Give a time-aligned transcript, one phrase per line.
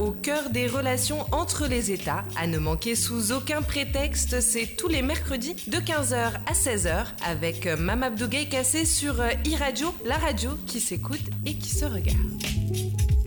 [0.00, 2.24] au cœur des relations entre les États.
[2.36, 7.66] À ne manquer sous aucun prétexte, c'est tous les mercredis de 15h à 16h avec
[7.66, 13.23] Mamabdou Gay Cassé sur e-radio, la radio qui s'écoute et qui se regarde.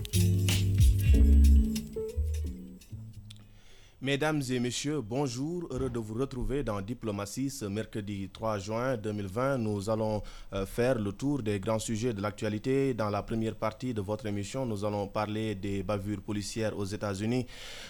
[4.00, 5.66] Mesdames et messieurs, bonjour.
[5.72, 9.58] Heureux de vous retrouver dans Diplomatie ce mercredi 3 juin 2020.
[9.58, 10.22] Nous allons
[10.52, 12.94] euh, faire le tour des grands sujets de l'actualité.
[12.94, 17.44] Dans la première partie de votre émission, nous allons parler des bavures policières aux États-Unis.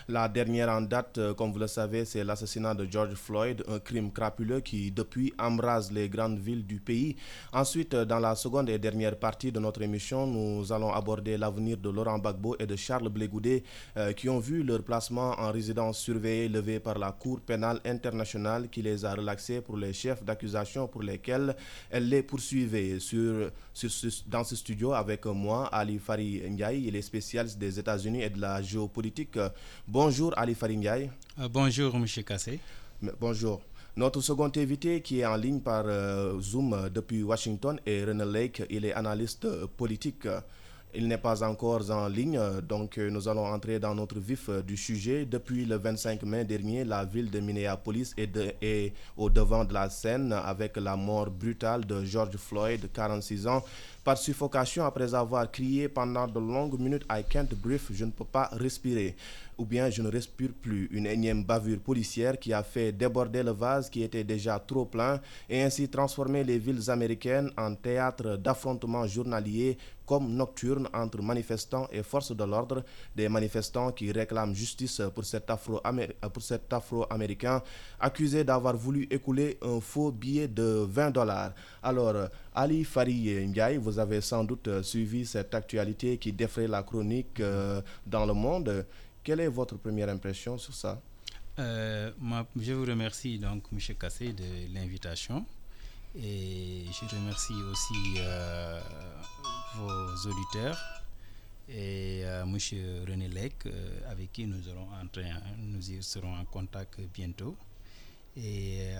[0.08, 3.78] La dernière en date, euh, comme vous le savez, c'est l'assassinat de George Floyd, un
[3.78, 7.16] crime crapuleux qui, depuis, embrase les grandes villes du pays.
[7.52, 11.76] Ensuite, euh, dans la seconde et dernière partie de notre émission, nous allons aborder l'avenir
[11.76, 13.62] de Laurent Gbagbo et de Charles Blégoudet
[14.16, 18.82] qui ont vu leur placement en résidence surveillés levés par la Cour pénale internationale qui
[18.82, 21.54] les a relaxés pour les chefs d'accusation pour lesquels
[21.90, 22.98] elle les poursuivait.
[23.00, 23.50] Sur,
[24.26, 28.40] dans ce studio avec moi, Ali Fari Ndiaye, il est spécialiste des États-Unis et de
[28.40, 29.38] la géopolitique.
[29.86, 31.10] Bonjour Ali Fari Ndiaye.
[31.40, 32.06] Euh, bonjour M.
[32.24, 32.60] Kassé.
[33.20, 33.60] Bonjour.
[33.96, 38.62] Notre second invité qui est en ligne par euh, Zoom depuis Washington est René Lake.
[38.70, 39.46] Il est analyste
[39.76, 40.26] politique.
[40.94, 44.62] Il n'est pas encore en ligne, donc euh, nous allons entrer dans notre vif euh,
[44.62, 45.26] du sujet.
[45.26, 49.90] Depuis le 25 mai dernier, la ville de Minneapolis est, est, au devant de la
[49.90, 53.62] scène avec la mort brutale de George Floyd, 46 ans,
[54.02, 58.24] par suffocation après avoir crié pendant de longues minutes I can't breathe, je ne peux
[58.24, 59.14] pas respirer
[59.58, 60.88] ou bien je ne respire plus.
[60.92, 65.20] Une énième bavure policière qui a fait déborder le vase qui était déjà trop plein
[65.48, 69.76] et ainsi transformer les villes américaines en théâtre d'affrontements journaliers
[70.08, 72.82] comme nocturnes entre manifestants et forces de l'ordre,
[73.14, 75.50] des manifestants qui réclament justice pour cet
[76.70, 77.62] Afro-Américain
[78.00, 81.52] accusé d'avoir voulu écouler un faux billet de 20 dollars.
[81.82, 82.14] Alors,
[82.54, 87.82] Ali Fari Ndiaye, vous avez sans doute suivi cette actualité qui défraie la chronique euh,
[88.06, 88.86] dans le monde.
[89.22, 91.00] Quelle est votre première impression sur ça?
[91.58, 92.10] Euh,
[92.56, 93.78] Je vous remercie donc, M.
[93.98, 95.44] Kassé, de l'invitation.
[96.16, 98.80] Et je remercie aussi euh,
[99.76, 100.78] vos auditeurs
[101.68, 102.56] et euh, M.
[103.06, 103.68] René Lec,
[104.08, 104.88] avec qui nous, aurons
[105.58, 107.56] nous serons en contact bientôt
[108.36, 108.92] et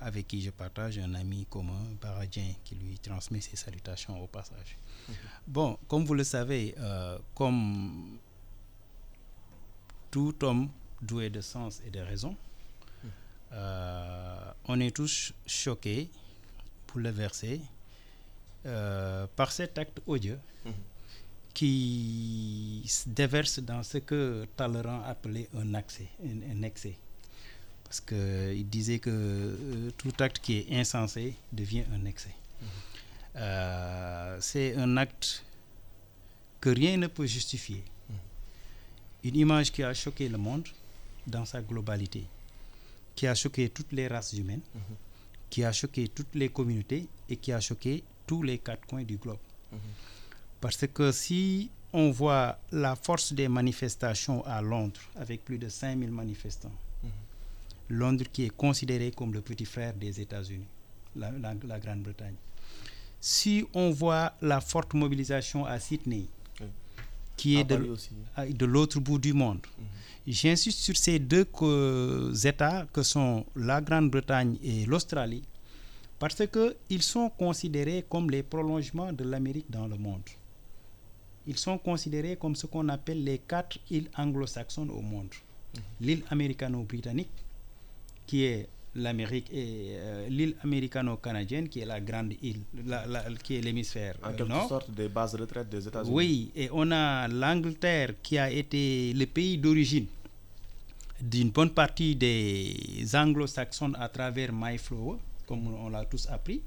[0.00, 4.76] avec qui je partage un ami commun, Baradien, qui lui transmet ses salutations au passage.
[5.08, 5.14] Mhm.
[5.46, 6.74] Bon, comme vous le savez,
[7.34, 8.18] comme
[10.10, 10.68] tout homme
[11.02, 12.36] doué de sens et de raison,
[13.52, 16.08] euh, on est tous choqués,
[16.86, 17.60] pour le verser,
[18.66, 20.38] euh, par cet acte odieux
[21.54, 26.94] qui se déverse dans ce que Talleyrand appelait un, accès, un, excès.
[27.84, 32.34] Parce qu'il disait que euh, tout acte qui est insensé devient un excès.
[34.40, 35.44] C'est un acte
[36.60, 37.82] que rien ne peut justifier
[39.24, 40.66] une image qui a choqué le monde
[41.26, 42.24] dans sa globalité,
[43.14, 44.96] qui a choqué toutes les races humaines, mhm.
[45.50, 49.16] qui a choqué toutes les communautés et qui a choqué tous les quatre coins du
[49.16, 49.38] globe.
[49.72, 49.78] Mhm.
[50.60, 56.10] Parce que si on voit la force des manifestations à Londres, avec plus de 5000
[56.10, 57.10] manifestants, mhm.
[57.90, 60.66] Londres qui est considéré comme le petit frère des États-Unis,
[61.16, 61.30] la,
[61.66, 62.34] la Grande-Bretagne.
[63.20, 66.24] Si on voit la forte mobilisation à Sydney,
[67.40, 69.60] qui est de, l'autre bout du monde.
[69.78, 69.86] Mhm.
[70.26, 71.46] J'insiste sur ces deux
[72.44, 75.42] États que sont la Grande-Bretagne et l'Australie
[76.18, 80.28] parce qu'ils sont considérés comme les prolongements de l'Amérique dans le monde.
[81.46, 85.32] Ils sont considérés comme ce qu'on appelle les quatre îles anglo-saxonnes au monde.
[85.74, 85.80] Mhm.
[86.02, 87.30] L'île américano-britannique,
[88.26, 92.60] qui est l'Amérique et euh, l'île américano-canadienne qui est la grande île,
[93.42, 96.12] qui est l'hémisphère en quelque sorte des bases de retraite des États-Unis.
[96.14, 100.06] Oui, et on a l'Angleterre qui a été le pays d'origine
[101.20, 102.74] d'une bonne partie des
[103.14, 106.62] anglo-saxons à travers Mayflower, comme on l'a tous appris,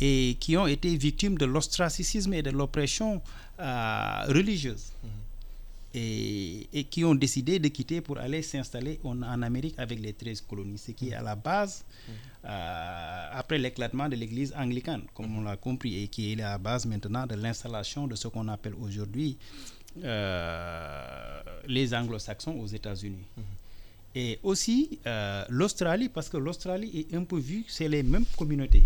[0.00, 3.20] et qui ont été victimes de l'ostracisme et de l'oppression
[3.60, 4.92] euh, religieuse.
[5.02, 5.23] Mhm
[5.94, 10.78] et, qui ont décidé de quitter pour aller s'installer en, Amérique avec les 13 colonies,
[10.78, 11.84] ce qui est à la base,
[12.44, 16.58] euh, après l'éclatement de l'église anglicane, comme on l'a compris, et qui est à la
[16.58, 19.36] base maintenant de l'installation de ce qu'on appelle aujourd'hui
[20.02, 23.24] euh, les anglo-saxons aux États-Unis.
[24.16, 28.84] Et aussi euh, l'Australie, parce que l'Australie est un peu vue, c'est les mêmes communautés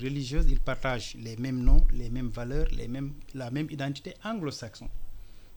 [0.00, 4.88] religieuses, ils partagent les mêmes noms, les mêmes valeurs, les mêmes, la même identité anglo-saxon.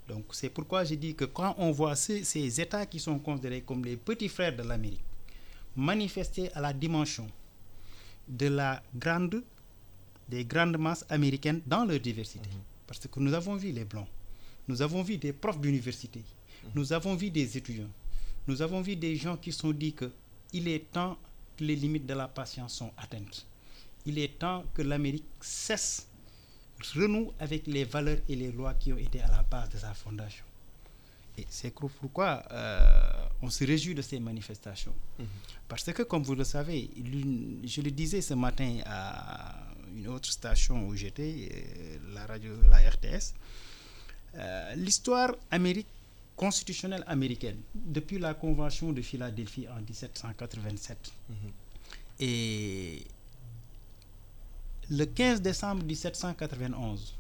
[0.08, 3.86] Donc c'est pourquoi je dis que quand on voit ces, États qui sont considérés comme
[3.86, 5.02] les petits frères de l'Amérique
[5.76, 7.28] manifester à la dimension
[8.28, 9.44] de la grande,
[10.30, 12.48] des grandes masses américaines dans leur diversité.
[12.50, 12.62] Mhm.
[12.86, 14.08] Parce que nous avons vu les Blancs,
[14.68, 16.22] nous avons vu des profs d'université,
[16.76, 17.90] nous avons vu des étudiants,
[18.48, 20.12] nous avons vu des gens qui se sont dit que
[20.54, 21.18] il est temps
[21.58, 23.46] que les limites de la patience sont atteintes.
[24.06, 26.08] Il est temps que l'Amérique cesse,
[26.92, 29.94] renoue avec les valeurs et les lois qui ont été à la base de sa
[29.94, 30.46] fondation.
[31.38, 34.94] Et c'est pourquoi euh, on se réjouit de ces manifestations.
[35.18, 35.26] Mhm.
[35.68, 36.90] Parce que, comme vous le savez,
[37.64, 39.56] je le disais ce matin à
[39.96, 43.34] une autre station où j'étais, euh, la radio, la RTS,
[44.36, 45.36] euh, l'histoire
[46.36, 51.36] constitutionnelle américaine, depuis la Convention de Philadelphie en 1787, mhm.
[52.20, 53.04] et
[54.90, 57.16] le 15 décembre 1791,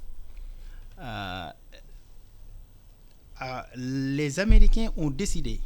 [3.75, 5.59] les Américains ont décidé,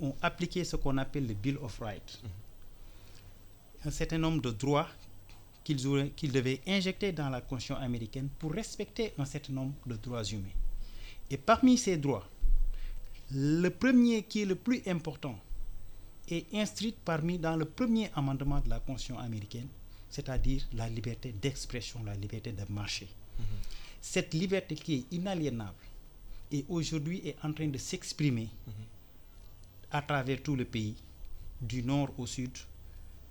[0.00, 2.20] ont appliqué ce qu'on appelle le Bill of Rights.
[2.22, 3.88] Mm-hmm.
[3.88, 4.88] Un certain nombre de droits
[5.64, 10.24] qu'ils qu'ils devaient injecter dans la Constitution américaine pour respecter un certain nombre de droits
[10.24, 10.56] humains.
[11.30, 12.26] Et parmi ces droits,
[13.32, 15.38] le premier qui est le plus important
[16.28, 19.68] est inscrit parmi dans le premier amendement de la Constitution américaine,
[20.10, 23.06] c'est-à-dire la liberté d'expression, la liberté de marché.
[23.06, 23.44] Mm-hmm.
[24.00, 25.74] Cette liberté qui est inaliénable
[26.52, 28.48] et aujourd'hui est en train de s'exprimer
[29.90, 30.94] à travers tout le pays,
[31.60, 32.50] du nord au sud,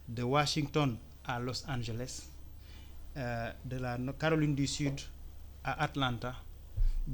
[0.07, 2.23] de Washington à Los Angeles,
[3.17, 4.99] euh, de la Caroline du Sud
[5.63, 6.35] à Atlanta,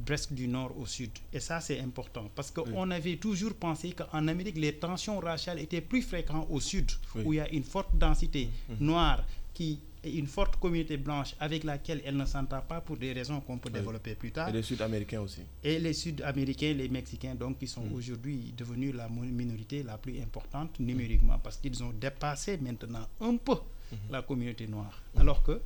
[0.04, 1.10] presque du nord au sud.
[1.32, 5.80] Et ça, c'est important parce qu'on avait toujours pensé qu'en Amérique, les tensions raciales étaient
[5.80, 6.90] plus fréquentes au sud,
[7.24, 8.80] où il y a une forte densité mm-hmm.
[8.80, 9.24] noire
[9.56, 13.56] qui une forte communauté blanche avec laquelle elle ne s'entend pas pour des raisons qu'on
[13.58, 14.50] peut développer plus tard.
[14.50, 15.40] Et les Sud-Américains aussi.
[15.64, 17.92] Et les Sud-Américains, les Mexicains, donc, qui sont mm.
[17.94, 23.54] aujourd'hui devenus la minorité la plus importante numériquement parce qu'ils ont dépassé maintenant un peu
[23.54, 23.96] mm-hmm.
[24.10, 25.02] la communauté noire.
[25.18, 25.60] Alors que,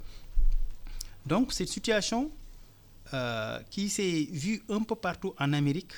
[1.27, 2.31] donc, cette situation
[3.13, 5.93] euh, qui s'est vue un peu partout en Amérique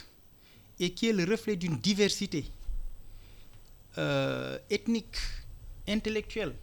[0.81, 2.47] et qui est le reflet d'une diversité
[3.99, 5.19] euh, ethnique,
[5.87, 6.55] intellectuelle,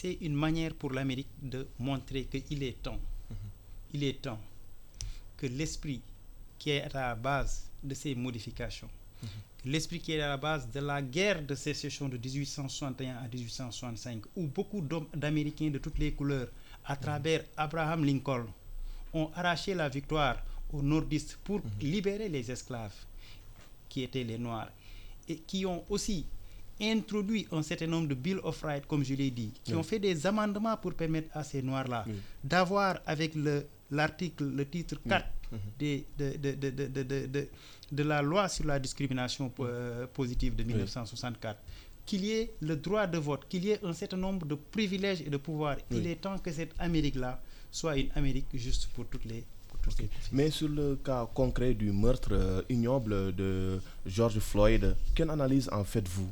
[0.00, 3.00] c'est une manière pour l'Amérique de montrer qu'il est temps,
[3.30, 3.36] mhm.
[3.94, 4.40] il est temps
[5.36, 6.00] que l'esprit
[6.56, 8.88] qui est à la base de ces modifications,
[9.22, 9.28] mhm.
[9.64, 14.22] l'esprit qui est à la base de la guerre de sécession de 1861 à 1865,
[14.36, 14.82] où beaucoup
[15.16, 16.48] d'Américains de toutes les couleurs,
[16.84, 17.00] à mhm.
[17.00, 18.46] travers Abraham Lincoln,
[19.12, 20.36] ont arraché la victoire
[20.72, 22.94] aux nordistes pour libérer les esclaves
[23.88, 24.70] qui étaient les Noirs
[25.28, 26.24] et qui ont aussi
[26.80, 29.98] introduit un certain nombre de Bill of Rights, comme je l'ai dit, qui ont fait
[29.98, 32.04] des amendements pour permettre à ces Noirs-là
[32.42, 33.32] d'avoir avec
[33.90, 35.58] l'article, le, titre 4 mhm.
[35.78, 36.04] de,
[37.32, 37.48] de,
[37.92, 41.58] de, la loi sur la discrimination euh, positive de 1964
[42.06, 45.20] qu'il y ait le droit de vote, qu'il y ait un certain nombre de privilèges
[45.20, 45.76] et de pouvoirs.
[45.90, 47.38] Il est temps que cette Amérique-là
[47.70, 49.44] soit une Amérique juste pour toutes les
[50.32, 55.84] mais sur le cas concret du meurtre euh, ignoble de George Floyd, quelle analyse en
[55.84, 56.28] faites-vous?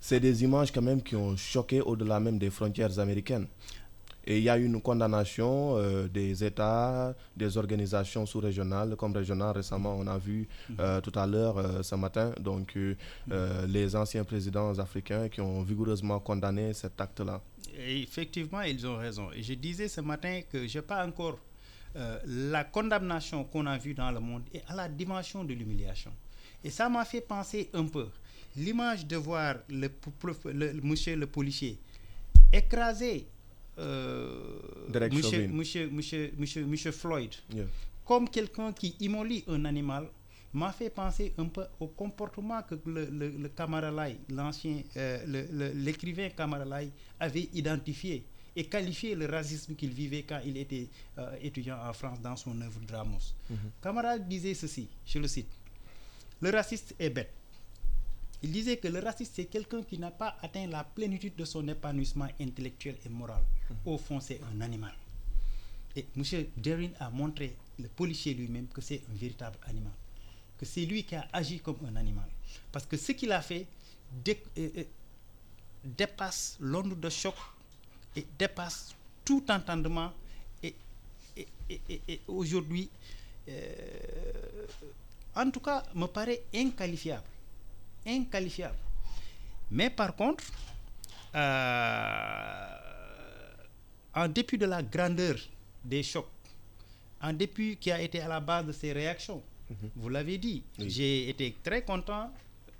[0.00, 3.46] C'est des images quand même qui ont choqué au-delà même des frontières américaines.
[4.26, 9.56] Et il y a une condamnation euh, des États, des organisations sous-régionales comme régionales.
[9.56, 10.46] Récemment, on a vu
[10.78, 12.78] euh, tout à l'heure, euh, ce matin, donc
[13.66, 17.40] les anciens présidents africains qui ont vigoureusement condamné cet acte-là.
[17.78, 19.28] Effectivement, ils ont raison.
[19.38, 21.38] Je disais ce matin que je n'ai pas encore
[22.26, 26.12] la condamnation qu'on a vue dans le monde et à la dimension de l'humiliation.
[26.62, 28.06] Et ça m'a fait penser un peu
[28.56, 29.88] l'image de voir le,
[30.82, 31.78] monsieur le policier
[32.52, 33.26] écraser
[33.78, 34.58] euh,
[35.12, 35.48] monsieur,
[35.88, 36.30] monsieur,
[36.66, 37.30] monsieur, Floyd
[38.04, 40.08] comme quelqu'un qui immolie un animal
[40.52, 43.50] m'a fait penser un peu au comportement que le, le, le
[44.34, 46.64] l'ancien, euh, l'écrivain Kamara
[47.20, 48.24] avait identifié
[48.56, 50.88] et qualifié le racisme qu'il vivait quand il était
[51.18, 53.34] euh, étudiant en France dans son œuvre Dramos.
[53.48, 55.50] Mm disait ceci, je le cite,
[56.40, 57.32] le raciste est bête
[58.42, 61.66] il disait que le raciste, c'est quelqu'un qui n'a pas atteint la plénitude de son
[61.68, 63.42] épanouissement intellectuel et moral.
[63.84, 64.94] Au fond, c'est un animal.
[65.94, 66.22] Et M.
[66.56, 69.92] Derin a montré, le policier lui-même, que c'est un véritable animal.
[70.56, 72.28] Que c'est lui qui a agi comme un animal.
[72.72, 73.66] Parce que ce qu'il a fait
[74.28, 74.84] euh, euh,
[75.84, 77.34] dépasse l'onde de choc
[78.16, 78.94] et dépasse
[79.24, 80.12] tout entendement.
[80.62, 80.74] Et,
[82.26, 82.90] aujourd'hui,
[83.48, 84.66] euh,
[85.36, 87.22] en tout cas, me paraît inqualifiable
[88.06, 88.76] inqualifiable.
[89.70, 90.44] Mais par contre,
[91.34, 92.76] euh,
[94.14, 95.36] en dépit de la grandeur
[95.84, 96.28] des chocs,
[97.22, 99.90] en dépit qui a été à la base de ces réactions, mhm.
[99.96, 102.32] vous l'avez dit, j'ai été très content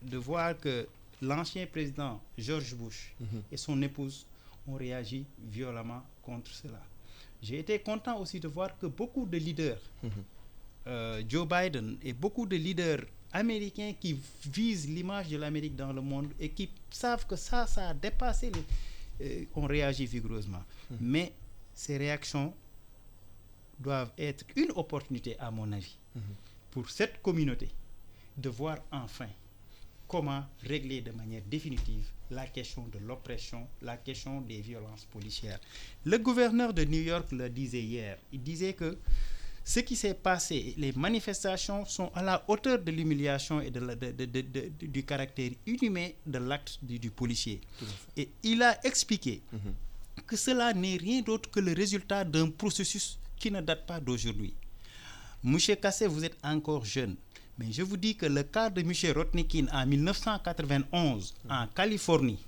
[0.03, 0.89] de voir que
[1.23, 3.43] l'ancien président George Bush mhm.
[3.53, 4.27] et son épouse
[4.67, 6.81] ont réagi violemment contre cela.
[7.43, 10.11] J'ai été content aussi de voir que beaucoup de leaders mhm.
[10.89, 16.00] euh, Joe Biden et beaucoup de leaders américains qui visent l'image de l'Amérique dans le
[16.00, 18.64] monde et qui savent que ça, ça a dépassé, les,
[19.26, 20.62] euh, ont réagi vigoureusement.
[20.90, 20.94] Mmh.
[21.00, 21.32] Mais
[21.75, 22.52] ces réactions
[23.78, 26.20] doivent être une opportunité, à mon avis, mmh.
[26.70, 27.68] pour cette communauté
[28.37, 29.28] de voir enfin
[30.08, 35.60] comment régler de manière définitive la question de l'oppression, la question des violences policières.
[36.04, 38.18] Le gouverneur de New York le disait hier.
[38.32, 38.99] Il disait que
[39.71, 43.95] ce qui s'est passé, les manifestations sont à la hauteur de l'humiliation et de la,
[43.95, 47.61] de, de, du caractère inhumain de l'acte du, du, policier.
[48.17, 50.23] Et il a expliqué mm -hmm.
[50.27, 54.55] que cela n'est rien d'autre que le résultat d'un processus qui ne date pas d'aujourd'hui.
[55.45, 57.15] Monsieur Kassé, vous êtes encore jeune.
[57.57, 58.93] Mais je vous dis que le cas de M.
[59.19, 62.41] Rotnikin en 1991 en Californie,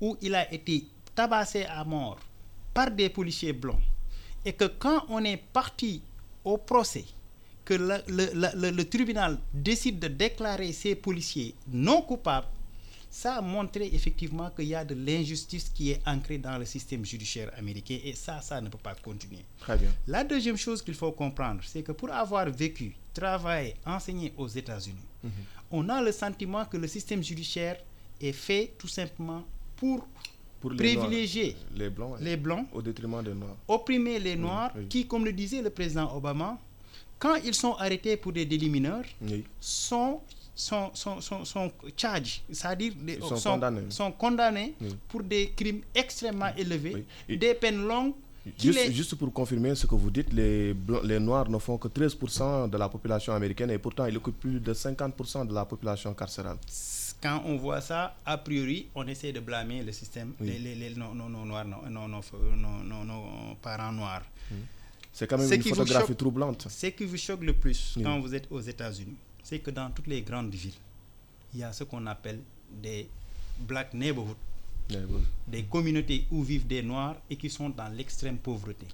[0.00, 0.76] où il a été
[1.14, 2.18] tabassé à mort
[2.72, 3.84] par des policiers blancs,
[4.46, 6.00] et que quand on est parti
[6.44, 7.04] au procès,
[7.64, 12.46] que le, le, le, le tribunal décide de déclarer ces policiers non coupables,
[13.10, 17.04] ça a montré effectivement qu'il y a de l'injustice qui est ancrée dans le système
[17.04, 19.44] judiciaire américain et ça, ça ne peut pas continuer.
[19.60, 19.90] Très bien.
[20.06, 25.06] La deuxième chose qu'il faut comprendre, c'est que pour avoir vécu, travaillé, enseigné aux États-Unis,
[25.24, 25.44] mm -hmm.
[25.78, 27.78] on a le sentiment que le système judiciaire
[28.20, 29.42] est fait tout simplement
[29.76, 30.06] pour,
[30.60, 33.56] pour les privilégier noirs, les, blancs, les blancs, au détriment des noirs.
[33.68, 34.86] opprimer les noirs, oui.
[34.88, 36.58] qui, comme le disait le président Obama,
[37.18, 39.44] quand ils sont arrêtés pour des délits mineurs, Oui.
[39.60, 40.20] sont
[40.54, 42.92] sont, sont, sont, sont charged, c'est-à-dire
[43.36, 43.82] sont condamnés.
[43.90, 44.74] sont condamnés
[45.08, 47.06] pour des crimes extrêmement élevés.
[47.28, 48.14] Et- des peines longues.
[48.58, 50.74] Juste, les- juste pour confirmer ce que vous dites, les,
[51.04, 54.58] les Noirs ne font que 13% de la population américaine et pourtant ils occupent plus
[54.58, 56.56] de 50% de la population carcérale.
[57.20, 60.46] Quand on voit ça, a priori, on essaie de blâmer le système, Oui.
[60.50, 62.20] les, les, les non, non, non, noirs, non, non, non,
[62.56, 64.22] non, non, non, parents noirs.
[65.12, 66.68] C'est quand même Ce une qui photographie choque- troublante.
[66.70, 68.04] Ce qui vous choque le plus Oui.
[68.04, 70.78] quand vous êtes aux États-Unis, c'est que dans toutes les grandes villes,
[71.54, 73.08] il y a ce qu'on appelle des
[73.58, 74.36] black neighborhoods,
[74.88, 75.20] bon.
[75.48, 78.86] des communautés où vivent des noirs et qui sont dans l'extrême pauvreté.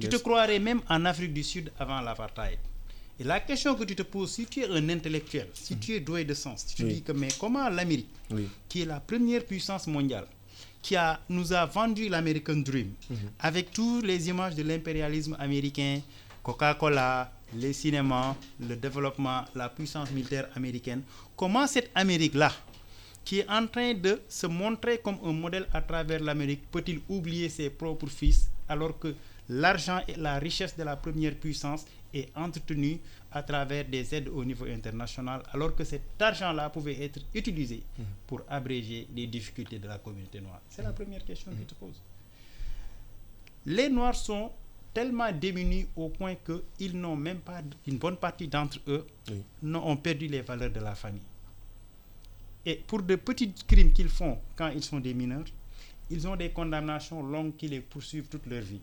[0.00, 0.22] Tu te Yes.
[0.22, 2.58] croirais même en Afrique du Sud avant l'apartheid.
[3.20, 6.00] Et la question que tu te poses, si tu es un intellectuel, si tu es
[6.00, 6.94] doué de sens, tu te Oui.
[6.94, 8.48] dis que mais comment l'Amérique, Oui.
[8.68, 10.26] qui est la première puissance mondiale,
[10.80, 12.92] qui a, nous a vendu l'American Dream,
[13.38, 16.00] avec toutes les images de l'impérialisme américain,
[16.42, 21.02] Coca-Cola, les cinémas, le développement, la puissance militaire américaine,
[21.36, 22.50] comment cette Amérique-là,
[23.24, 27.48] qui est en train de se montrer comme un modèle à travers l'Amérique, peut-il oublier
[27.50, 29.14] ses propres fils alors que
[29.48, 32.98] l'argent et la richesse de la première puissance est entretenue
[33.30, 37.82] à travers des aides au niveau international, alors que cet argent-là pouvait être utilisé
[38.26, 41.74] pour abréger les difficultés de la communauté noire C'est la première question que tu te
[41.74, 42.00] poses.
[43.66, 44.50] Les Noirs sont
[44.92, 46.34] tellement démunis au point
[46.76, 49.74] qu'ils n'ont même pas, une bonne partie d'entre eux Oui.
[49.74, 51.22] ont perdu les valeurs de la famille.
[52.66, 55.44] Et pour de petits crimes qu'ils font quand ils sont des mineurs,
[56.10, 58.80] ils ont des condamnations longues qui les poursuivent toute leur vie.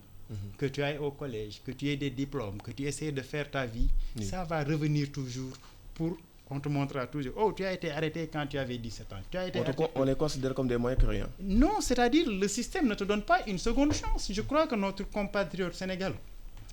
[0.58, 3.50] Que tu ailles au collège, que tu aies des diplômes, que tu essaies de faire
[3.50, 4.24] ta vie, Oui.
[4.24, 5.52] ça va revenir toujours
[5.94, 6.16] pour.
[6.52, 7.34] On te montrera toujours.
[7.36, 9.16] Oh, tu as été arrêté quand tu avais 17 ans.
[9.30, 11.28] Tu as été On, arrêté- on les considère comme des moins que rien.
[11.40, 14.30] non, c'est-à-dire le système ne te donne pas une seconde chance.
[14.32, 16.12] Je crois que notre compatriote sénégal,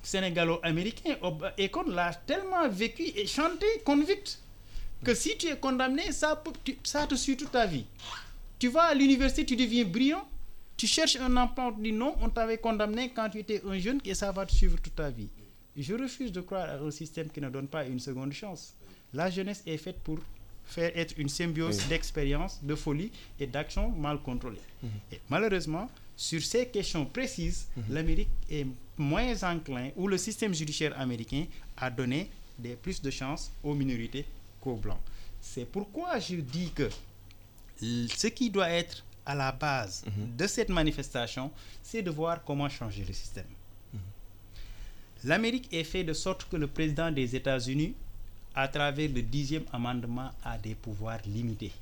[0.02, 1.16] sénégalo-américain,
[1.56, 4.40] Ekon l'a tellement vécu et chanté convict
[5.04, 6.42] que si tu es condamné, ça,
[6.82, 7.84] ça te suit toute ta vie.
[8.58, 10.26] Tu vas à l'université, tu deviens brillant,
[10.78, 13.78] tu cherches un emploi, on te dit non, on t'avait condamné quand tu étais un
[13.78, 15.28] jeune et ça va te suivre toute ta vie.
[15.76, 18.74] Je refuse de croire à un système qui ne donne pas une seconde chance.
[19.12, 20.18] La jeunesse est faite pour
[20.64, 21.88] faire être une symbiose Oui.
[21.88, 24.60] d'expérience, de folie et d'action mal contrôlée.
[25.12, 28.66] Et malheureusement, sur ces questions précises, l'Amérique est
[28.96, 31.44] moins enclin, ou le système judiciaire américain
[31.76, 34.26] a donné des plus de chances aux minorités
[34.60, 34.98] qu'aux blancs.
[35.40, 36.88] C'est pourquoi je dis que
[37.80, 40.04] ce qui doit être à la base
[40.38, 41.50] de cette manifestation,
[41.82, 43.44] c'est de voir comment changer le système.
[45.24, 47.94] L'Amérique est fait de sorte que le président des États-Unis,
[48.54, 51.72] à travers le dixième amendement, a des pouvoirs limités.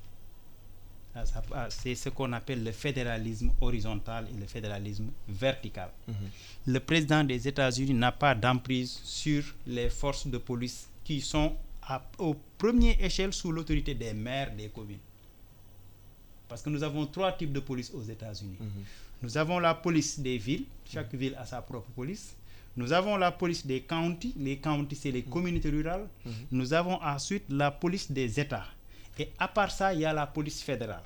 [1.14, 5.90] Ah, C'est ce qu'on appelle le fédéralisme horizontal et le fédéralisme vertical.
[6.66, 12.02] Le président des États-Unis n'a pas d'emprise sur les forces de police qui sont à,
[12.18, 14.98] aux premières échelles sous l'autorité des maires des communes.
[16.48, 18.58] Parce que nous avons trois types de police aux États-Unis.
[19.22, 22.34] Nous avons la police des villes, chaque ville a sa propre police.
[22.76, 26.06] Nous avons la police des counties, les counties c'est les communautés rurales.
[26.50, 28.66] Nous avons ensuite la police des États.
[29.18, 31.02] Et à part ça, il y a la police fédérale.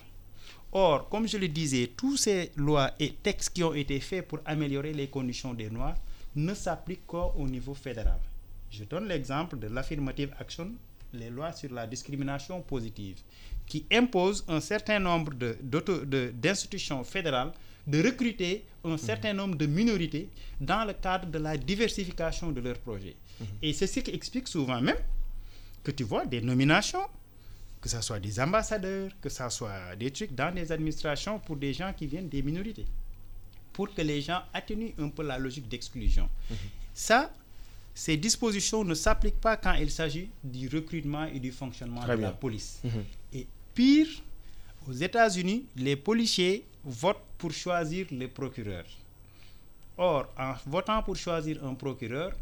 [0.73, 4.39] Or, comme je le disais, tous ces lois et textes qui ont été faits pour
[4.45, 5.97] améliorer les conditions des Noirs
[6.37, 8.19] ne s'appliquent qu'au niveau fédéral.
[8.71, 10.71] Je donne l'exemple de l'affirmative action,
[11.13, 13.17] les lois sur la discrimination positive,
[13.67, 17.53] qui imposent un certain nombre d'institutions de, fédérales
[17.87, 20.29] de recruter un certain nombre de minorités
[20.61, 23.17] dans le cadre de la diversification de leurs projets.
[23.41, 23.47] Mhm.
[23.63, 24.99] Et c'est ce qui explique souvent même
[25.83, 27.07] que tu vois des nominations,
[27.81, 31.73] que ce soit des ambassadeurs, que ce soit des trucs dans des administrations pour des
[31.73, 32.87] gens qui viennent des minorités,
[33.73, 36.29] pour que les gens atténuent un peu la logique d'exclusion.
[36.51, 36.57] Mhm.
[36.93, 37.33] Ça,
[38.01, 42.31] ces dispositions ne s'appliquent pas quand il s'agit du recrutement et du fonctionnement de la
[42.33, 42.81] police.
[42.83, 43.05] Mhm.
[43.35, 44.07] Et pire,
[44.89, 48.87] aux États-Unis, les policiers votent pour choisir les procureurs.
[49.99, 52.33] Or, en votant pour choisir un procureur,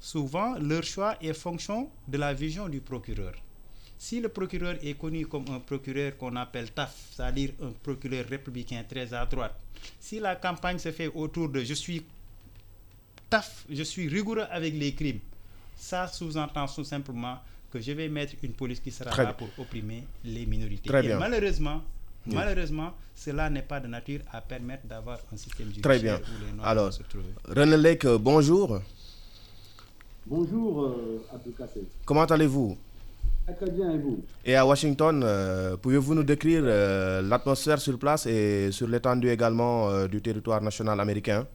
[0.00, 3.34] souvent leur choix est fonction de la vision du procureur.
[3.96, 8.82] Si le procureur est connu comme un procureur qu'on appelle TAF, c'est-à-dire un procureur républicain
[8.88, 9.54] très à droite,
[10.00, 12.02] si la campagne se fait autour de je suis
[13.30, 15.20] TAF, je suis rigoureux avec les crimes,
[15.76, 17.38] ça sous-entend tout simplement
[17.72, 20.90] que je vais mettre une police qui sera là pour opprimer les minorités.
[20.90, 21.82] Et malheureusement,
[22.26, 26.16] Malheureusement, cela n'est pas de nature à permettre d'avoir un système judiciaire Très bien.
[26.16, 27.24] où les Noirs Alors, se trouver.
[27.48, 28.80] René Lec, bonjour.
[30.26, 31.22] Bonjour, euh,
[32.06, 32.78] Comment allez-vous?
[33.58, 34.24] Très bien, et vous?
[34.42, 39.90] Et à Washington, euh, pouvez-vous nous décrire euh, l'atmosphère sur place et sur l'étendue également
[39.90, 41.46] euh, du territoire national américain?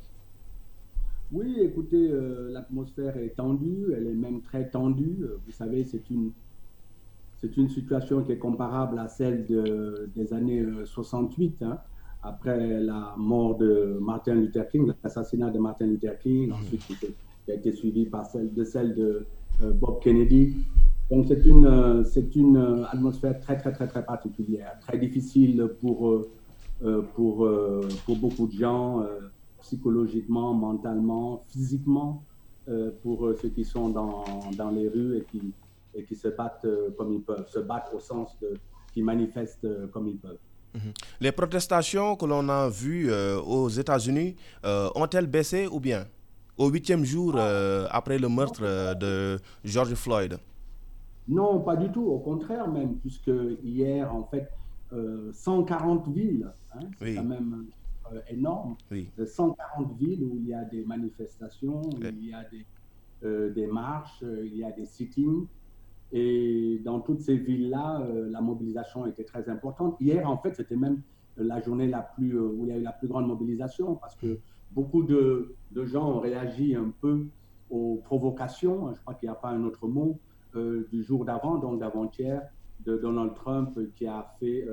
[1.32, 2.12] Oui, écoutez,
[2.50, 5.26] l'atmosphère est tendue, elle est même très tendue.
[5.46, 6.32] Vous savez, c'est une
[7.42, 11.78] c'est une situation qui est comparable à celle de, des années 68, hein,
[12.22, 17.56] après la mort de Martin Luther King, l'assassinat de Martin Luther King, ensuite qui, a
[17.56, 19.26] été suivi par celle de celle de
[19.64, 20.58] euh, Bob Kennedy.
[21.10, 26.10] Donc c'est une, c'est une atmosphère très, très, très, très particulière, très difficile pour,
[26.84, 29.04] euh, pour, euh, pour beaucoup de gens,
[29.62, 32.24] psychologiquement, mentalement, physiquement,
[33.02, 34.24] pour ceux qui sont dans,
[34.56, 35.54] dans les rues et qui,
[35.94, 38.54] et qui se battent euh, comme ils peuvent, se battent au sens de
[38.94, 40.38] qui manifestent euh, comme ils peuvent.
[40.74, 40.94] Mhm.
[41.22, 46.06] Les protestations que l'on a vues euh, aux États-Unis ont-elles baissé ou bien
[46.58, 47.38] au huitième jour
[47.90, 50.38] après le meurtre de George Floyd?
[51.28, 52.06] Non, pas du tout.
[52.06, 53.32] Au contraire même, puisque
[53.64, 54.50] hier, en fait,
[55.32, 57.66] 140 villes, hein, c'est quand même
[58.30, 58.76] énorme,
[59.26, 64.24] 140 villes où il y a des manifestations, où il y a des, des marches,
[64.24, 65.48] il y a des sittings.
[66.12, 69.96] Et dans toutes ces villes-là, euh, la mobilisation était très importante.
[70.00, 71.02] Hier, en fait, c'était même
[71.38, 74.16] la journée la plus, euh, où il y a eu la plus grande mobilisation parce
[74.16, 74.40] que
[74.72, 77.28] beaucoup de, de gens ont réagi un peu
[77.70, 80.18] aux provocations, je crois qu'il n'y a pas un autre mot,
[80.56, 82.42] euh, du jour d'avant, donc d'avant-hier,
[82.86, 84.66] de Donald Trump qui a fait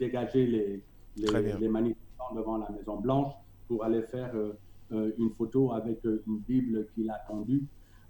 [0.00, 0.82] dégager les,
[1.16, 3.32] les, les, manifestants devant la Maison-Blanche
[3.68, 4.32] pour aller faire
[4.90, 7.66] une photo avec une Bible qu'il a tendue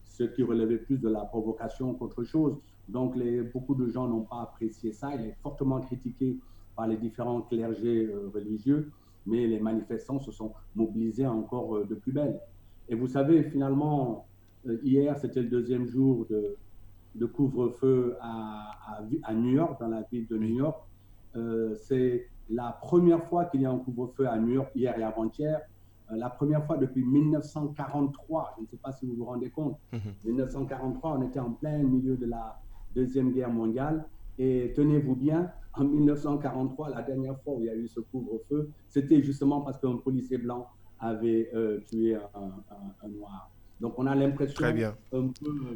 [0.06, 2.56] ce qui relevait plus de la provocation qu'autre chose.
[2.88, 5.14] Donc les, beaucoup de gens n'ont pas apprécié ça.
[5.14, 6.38] Il est fortement critiqué
[6.74, 8.90] par les différents clergés euh, religieux,
[9.26, 12.40] mais les manifestants se sont mobilisés encore euh, de plus belle.
[12.88, 14.26] Et vous savez, finalement,
[14.66, 16.56] euh, hier, c'était le deuxième jour de,
[17.14, 20.82] de couvre-feu à, à, New York, dans la ville de New York.
[21.74, 25.60] C'est la première fois qu'il y a un couvre-feu à York, hier et avant-hier.
[26.10, 28.54] Euh, la première fois depuis 1943.
[28.56, 29.78] Je ne sais pas si vous vous rendez compte.
[30.24, 31.22] 1943, mhm.
[31.22, 32.60] on était en plein milieu de la
[32.94, 34.04] Deuxième Guerre mondiale.
[34.38, 38.70] Et tenez-vous bien, en 1943, la dernière fois où il y a eu ce couvre-feu,
[38.88, 40.66] c'était justement parce qu'un policier blanc
[41.00, 43.50] avait euh, tué un, noir.
[43.80, 45.30] Donc on a l'impression un peu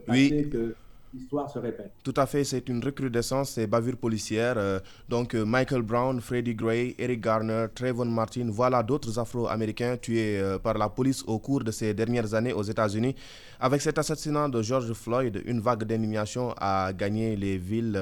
[0.08, 0.48] oui.
[0.50, 0.74] que
[1.12, 1.92] l'histoire se répète.
[2.02, 4.54] Tout à fait, c'est une recrudescence ces bavures policières.
[4.58, 10.38] Euh, donc euh, Michael Brown, Freddie Gray, Eric Garner, Trayvon Martin, voilà d'autres Afro-Américains tués
[10.38, 13.14] euh, par la police au cours de ces dernières années aux États-Unis.
[13.58, 18.00] Avec cet assassinat de George Floyd, une vague d'indignation a gagné les villes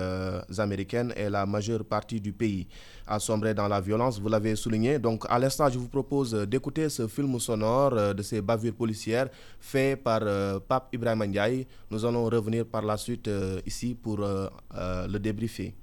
[0.58, 2.68] américaines et la majeure partie du pays
[3.08, 4.98] a sombré dans la violence, vous l'avez souligné.
[5.00, 9.96] Donc à l'instant, je vous propose d'écouter ce film sonore de ces bavures policières fait
[9.96, 10.20] par
[10.68, 11.66] Pape Ibrahim Ndiaye.
[11.90, 15.74] Nous allons revenir par la suite euh, ici pour euh, euh, le débriefer.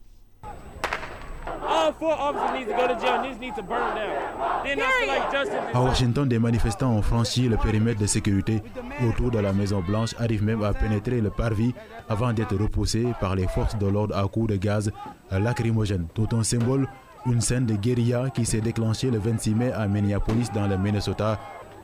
[5.74, 8.62] À Washington, des manifestants ont franchi le périmètre de sécurité
[9.08, 11.74] autour de la Maison Blanche, arrivent même à pénétrer le parvis
[12.10, 14.92] avant d'être repoussés par les forces de l'ordre à coups de gaz
[15.32, 16.08] lacrymogène.
[16.14, 16.88] Tout un symbole,
[17.26, 21.40] une scène de guérilla qui s'est déclenchée le 26 mai à Minneapolis dans le Minnesota,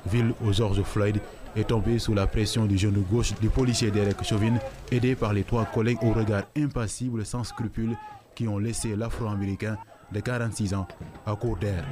[0.06, 1.20] ville où George Floyd
[1.56, 4.56] est tombé sous la pression du genou gauche du policier Derek Chauvin,
[4.92, 7.96] aidé par les trois collègues au regard impassible sans scrupules
[8.36, 9.78] qui ont laissé l'Afro-Américain
[10.12, 10.88] de 46 ans
[11.26, 11.86] à court d'air.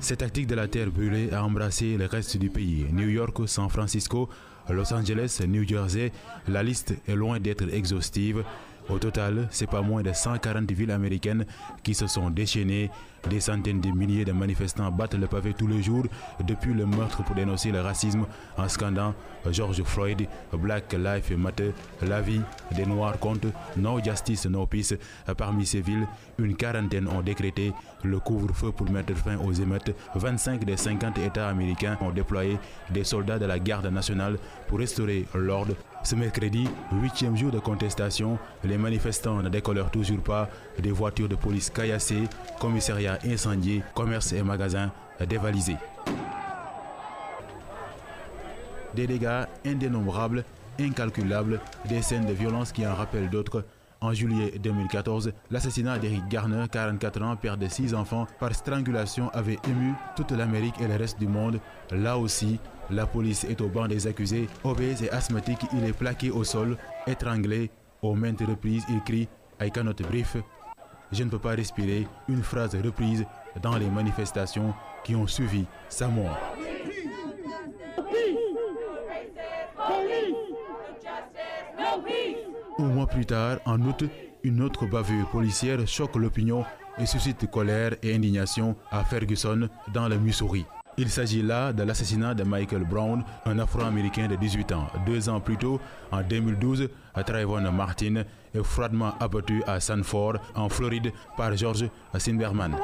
[0.00, 2.86] Cette tactique de la terre brûlée a embrassé le reste du pays.
[2.92, 4.28] New York, San Francisco,
[4.68, 6.12] Los Angeles, New Jersey,
[6.48, 8.44] la liste est loin d'être exhaustive.
[8.88, 11.44] Au total, c'est pas moins de 140 villes américaines
[11.82, 12.90] qui se sont déchaînées.
[13.30, 16.04] Des centaines de milliers de manifestants battent le pavé tous les jours
[16.46, 18.24] depuis le meurtre pour dénoncer le racisme
[18.56, 19.14] en scandant
[19.50, 22.40] George Floyd, Black Lives Matter, la vie
[22.74, 24.94] des Noirs compte, No Justice, No Peace.
[25.36, 26.06] Parmi ces villes,
[26.38, 27.72] une quarantaine ont décrété
[28.04, 29.94] le couvre-feu pour mettre fin aux émeutes.
[30.14, 32.58] 25 des 50 États américains ont déployé
[32.90, 35.74] des soldats de la garde nationale pour restaurer l'ordre
[36.06, 40.48] ce mercredi, huitième jour de contestation, les manifestants ne décollèrent toujours pas.
[40.78, 42.28] Des voitures de police caillassées,
[42.60, 44.90] commissariats incendiés, commerces et magasins
[45.28, 45.76] dévalisés.
[48.94, 50.44] Des dégâts indénombrables,
[50.80, 53.64] incalculables, des scènes de violence qui en rappellent d'autres.
[54.00, 59.58] En juillet 2014, l'assassinat d'Eric Garner, 44 ans, père de six enfants, par strangulation avait
[59.68, 61.60] ému toute l'Amérique et le reste du monde.
[61.90, 64.48] Là aussi, la police est au banc des accusés.
[64.64, 66.76] Obèse et asthmatique, il est plaqué au sol,
[67.06, 67.70] étranglé.
[68.02, 69.28] Aux maintes reprises, il crie
[69.60, 70.42] I cannot breathe.
[71.12, 72.06] Je ne peux pas respirer.
[72.28, 73.24] Une phrase reprise
[73.62, 76.38] dans les manifestations qui ont suivi sa mort.
[82.78, 84.04] Un mois plus tard, en août,
[84.42, 86.64] une autre bavure policière choque l'opinion
[86.98, 90.64] et suscite colère et indignation à Ferguson, dans le Missouri.
[90.98, 94.86] Il s'agit là de l'assassinat de Michael Brown, un Afro-Américain de 18 ans.
[95.04, 95.78] Deux ans plus tôt,
[96.10, 96.88] en 2012,
[97.26, 98.22] Trayvon Martin
[98.54, 102.76] est froidement abattu à Sanford, en Floride, par George Sinberman.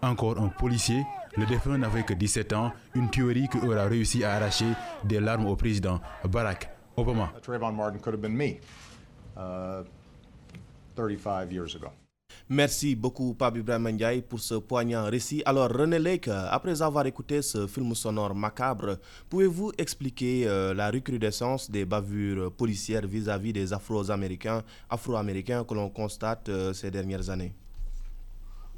[0.00, 1.04] Encore un policier,
[1.36, 4.72] le défunt n'avait que 17 ans, une tuerie qui aura réussi à arracher
[5.04, 7.30] des larmes au président Barack Obama.
[7.42, 8.58] Trayvon Martin could have me,
[10.94, 11.88] 35 uh, years ago.
[12.48, 15.42] Merci beaucoup, Pab Ibrahim pour ce poignant récit.
[15.44, 21.68] Alors, René Lake, après avoir écouté ce film sonore macabre, pouvez-vous expliquer euh, la recrudescence
[21.68, 27.52] des bavures policières vis-à-vis des Afro-Américains Afro -Américains que l'on constate euh, ces dernières années?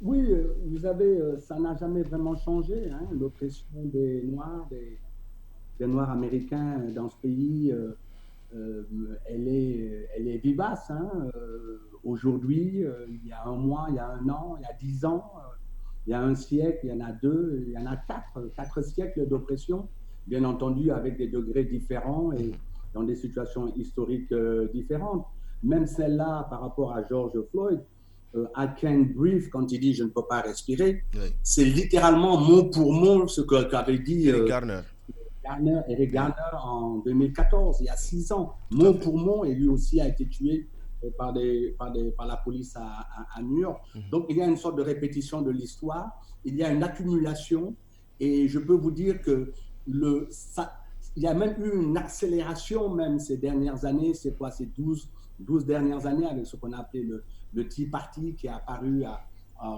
[0.01, 2.89] Oui, euh, vous savez, ça n'a jamais vraiment changé.
[2.89, 4.97] Hein, L'oppression des Noirs, des,
[5.77, 7.71] des, Noirs américains dans ce pays,
[8.51, 10.89] elle, est, elle est vivace.
[10.89, 11.11] Hein,
[12.03, 14.73] aujourd'hui, euh, il y a un mois, il y a un an, il y a
[14.79, 15.55] dix ans, euh,
[16.07, 18.49] il y a un siècle, il y en a deux, il y en a quatre,
[18.55, 19.87] quatre siècles d'oppression,
[20.27, 22.51] bien entendu avec des degrés différents et
[22.93, 25.25] dans des situations historiques euh, différentes.
[25.63, 27.81] Même celle-là, par rapport à George Floyd,
[28.55, 31.03] I can't breathe, quand il dit je ne peux pas respirer,
[31.41, 34.81] c'est littéralement mot pour mot ce qu'avait dit Eric Garner.
[35.43, 38.53] Garner, Eric Garner en 2014, il y a six ans.
[38.69, 40.67] Mot pour mot, et lui aussi a été tué
[41.17, 43.81] par, des, par, des, par la police à, à, New York.
[43.95, 44.01] Mhm.
[44.11, 47.75] Donc il y a une sorte de répétition de l'histoire, il y a une accumulation,
[48.19, 49.53] et je peux vous dire que
[49.87, 50.73] le, ça,
[51.15, 55.09] il y a même eu une accélération même ces dernières années, c'est quoi, ces 12,
[55.39, 59.03] 12 dernières années avec ce qu'on a appelé le, le Tea Party qui est apparu
[59.03, 59.25] à,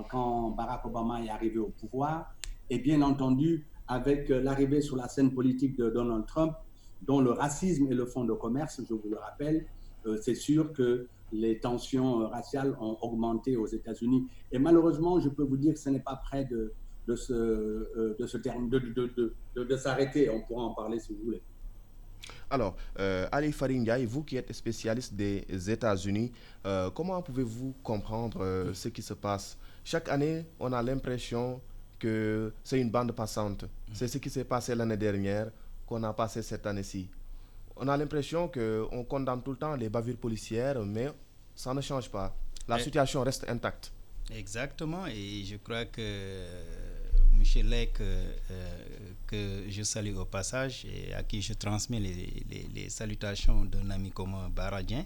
[0.10, 2.36] quand Barack Obama est arrivé au pouvoir,
[2.70, 6.54] et bien entendu avec l'arrivée sur la scène politique de Donald Trump,
[7.02, 9.81] dont le racisme est le fonds de commerce, je vous le rappelle, euh,
[10.22, 14.28] c'est sûr que les tensions euh, raciales ont augmenté aux États-Unis.
[14.52, 16.74] Et malheureusement, je peux vous dire que ce n'est pas près de,
[17.10, 18.28] euh,
[19.78, 20.30] s'arrêter.
[20.30, 21.42] On pourra en parler si vous voulez.
[22.50, 22.76] Alors,
[23.32, 26.32] Ali Farindiaï, vous qui êtes spécialiste des États-Unis,
[26.94, 29.58] comment pouvez-vous comprendre ce qui se passe?
[29.86, 31.62] Chaque année, on a l'impression
[31.98, 33.66] que c'est une bande passante.
[33.94, 35.50] C'est ce qui s'est passé l'année dernière
[35.86, 37.10] qu'on a passé cette année-ci
[37.76, 41.10] on a l'impression qu'on condamne tout le temps les bavures policières, mais
[41.56, 42.36] ça ne change pas.
[42.68, 43.92] La situation reste intacte.
[44.34, 46.64] Exactement, et je crois que euh,
[47.34, 47.68] M.
[47.68, 48.78] Lec, euh, euh,
[49.28, 54.50] que je salue au passage et à qui je transmets les, salutations d'un ami commun
[54.50, 55.06] baradien,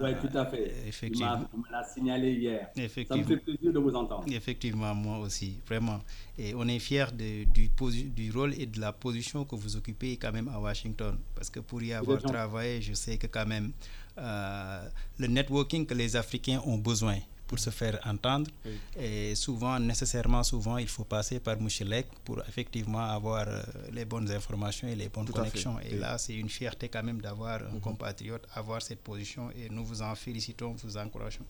[0.00, 0.72] oui, tout à fait.
[0.86, 1.46] Effectivement.
[1.52, 2.68] Il me l'a signalé hier.
[2.74, 4.24] Ça me fait plaisir de vous entendre.
[4.28, 6.00] Effectivement, moi aussi, vraiment.
[6.38, 7.70] Et on est fiers de, du,
[8.10, 11.18] du rôle et de la position que vous occupez quand même à Washington.
[11.34, 13.72] Parce que pour y avoir travaillé, je sais que quand même
[14.18, 18.50] euh, le networking que les Africains ont besoin pour se faire entendre.
[18.98, 24.30] Et souvent, nécessairement, souvent, il faut passer par Mouchelek pour effectivement avoir euh, les bonnes
[24.30, 25.78] informations et les bonnes connexions.
[25.80, 27.80] Et là, c'est une fierté quand même d'avoir un mhm.
[27.80, 31.44] compatriote, avoir cette position et nous vous en félicitons, vous encourageons.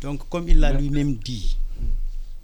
[0.00, 1.86] Donc, comme il l'a lui-même dit, mhm.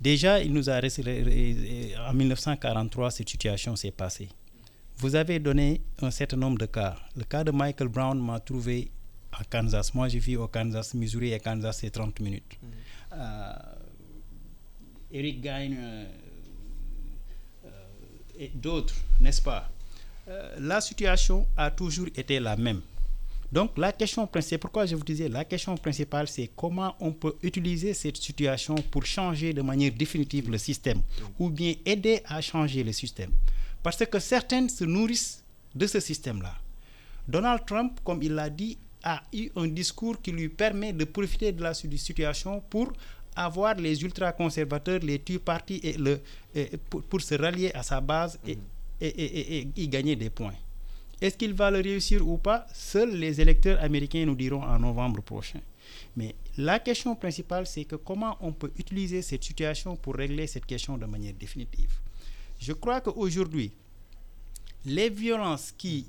[0.00, 4.28] déjà, il nous a en 1943, cette situation s'est passée.
[4.96, 6.94] Vous avez donné un certain nombre de cas.
[7.16, 8.90] Le cas de Michael Brown m'a trouvé
[9.32, 9.94] à Kansas.
[9.94, 12.58] Moi, je vis au Kansas, Missouri et Kansas, c'est 30 minutes.
[12.62, 12.70] Mhm.
[13.12, 13.52] Euh,
[15.12, 15.78] Eric Gagne
[18.38, 19.68] et d'autres, n'est-ce pas?
[20.58, 22.80] La situation a toujours été la même.
[23.52, 27.34] Donc la question principale, pourquoi je vous disais, la question principale, c'est comment on peut
[27.42, 31.02] utiliser cette situation pour changer de manière définitive le système,
[31.38, 33.30] ou bien aider à changer le système.
[33.82, 35.42] Parce que certaines se nourrissent
[35.74, 36.54] de ce système-là.
[37.26, 41.52] Donald Trump, comme il l'a dit, a eu un discours qui lui permet de profiter
[41.52, 42.92] de la situation pour
[43.36, 46.20] avoir les ultra-conservateurs, les Tea partis et le,
[47.08, 48.58] pour, se rallier à sa base et,
[49.00, 50.54] et, et y gagner des points.
[51.20, 52.66] Est-ce qu'il va le réussir ou pas?
[52.72, 55.60] Seuls les électeurs américains nous diront en novembre prochain.
[56.16, 60.66] Mais la question principale, c'est que comment on peut utiliser cette situation pour régler cette
[60.66, 61.92] question de manière définitive?
[62.58, 63.72] Je crois qu'aujourd'hui,
[64.84, 66.06] les violences qui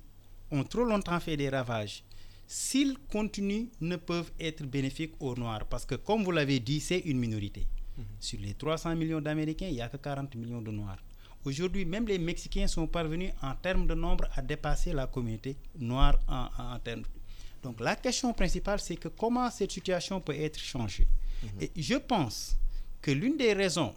[0.49, 2.03] ont trop longtemps fait des ravages,
[2.51, 5.65] s'ils continuent, ne peuvent être bénéfiques aux Noirs.
[5.69, 7.65] Parce que, comme vous l'avez dit, c'est une minorité.
[7.97, 8.03] Mhm.
[8.19, 10.97] Sur les 300 millions d'Américains, il n'y a que 40 millions de Noirs.
[11.45, 16.19] Aujourd'hui, même les Mexicains sont parvenus en termes de nombre à dépasser la communauté noire
[16.27, 17.03] en, termes.
[17.63, 21.07] Donc la question principale, c'est que comment cette situation peut être changée?
[21.43, 21.49] Mhm.
[21.61, 22.57] Et je pense
[23.01, 23.93] que l'une des raisons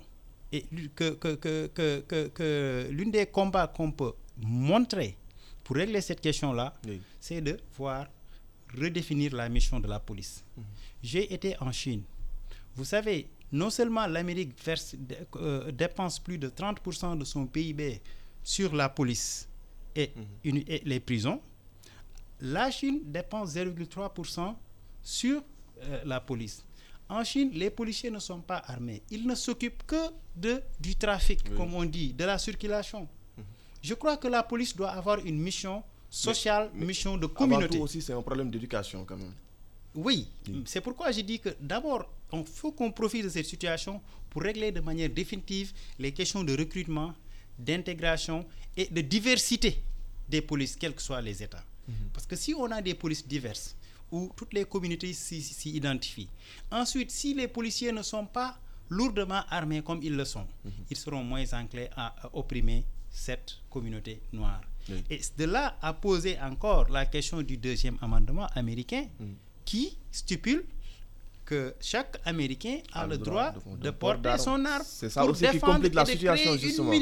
[0.52, 0.62] et
[0.94, 5.16] que, que, que, que, l'une des combats qu'on peut montrer
[5.64, 6.72] pour régler cette question-là,
[7.18, 8.06] c'est de voir
[8.74, 10.44] redéfinir la mission de la police.
[10.56, 10.64] Mhm.
[11.02, 12.02] J'ai été en Chine.
[12.76, 14.52] Vous savez, non seulement l'Amérique
[15.36, 18.00] euh, dépense plus de 30% de son PIB
[18.42, 19.48] sur la police
[19.94, 20.10] et,
[20.44, 20.64] mhm.
[20.84, 21.40] les prisons,
[22.40, 24.54] la Chine dépense 0,3%
[25.02, 25.42] sur
[25.82, 26.64] euh, la police.
[27.08, 29.02] En Chine, les policiers ne sont pas armés.
[29.10, 33.02] Ils ne s'occupent que de, du trafic, comme on dit, de la circulation.
[33.36, 33.44] Mhm.
[33.82, 37.64] Je crois que la police doit avoir une mission sociale, mission de communauté.
[37.64, 39.32] Avant tout aussi, c'est un problème d'éducation quand même.
[39.94, 40.28] Oui,
[40.64, 44.00] c'est pourquoi j'ai dit que d'abord, il faut qu'on profite de cette situation
[44.30, 47.14] pour régler de manière définitive les questions de recrutement,
[47.58, 48.44] d'intégration
[48.76, 49.80] et de diversité
[50.28, 51.64] des polices, quels que soient les États.
[51.86, 51.94] Mhm.
[52.12, 53.76] Parce que si on a des polices diverses,
[54.10, 56.28] où toutes les communautés s'y identifient,
[56.70, 60.72] ensuite, si les policiers ne sont pas lourdement armés comme ils le sont, mhm.
[60.90, 64.60] ils seront moins enclins à, opprimer cette communauté noire.
[65.10, 69.34] Et de là à poser encore la question du deuxième amendement américain, mhm.
[69.64, 70.64] qui stipule
[71.44, 74.82] que chaque Américain a, le droit, de, porter son arme.
[74.84, 76.92] C'est ça aussi qui complique la situation, justement.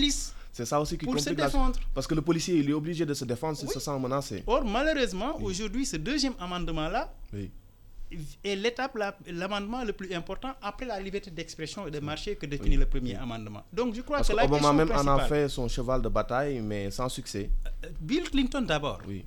[0.53, 1.79] C'est ça aussi qui pour complique se défendre.
[1.95, 4.43] Parce que le policier, il est obligé de se défendre s'il se sent menacé.
[4.47, 7.13] Or, malheureusement, aujourd'hui, ce deuxième amendement-là
[8.45, 12.77] est l'étape, l'amendement le plus important après la liberté d'expression et de marché que définit
[12.77, 13.63] le premier amendement.
[13.73, 16.61] Donc, je crois Parce que, la Obama même en a fait son cheval de bataille,
[16.61, 17.51] mais sans succès.
[17.85, 19.01] Euh, Bill Clinton d'abord.
[19.07, 19.25] Oui.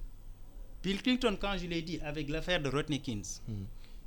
[0.84, 3.64] Bill Clinton, quand je l'ai dit, avec l'affaire de Rodney Kings, hmm.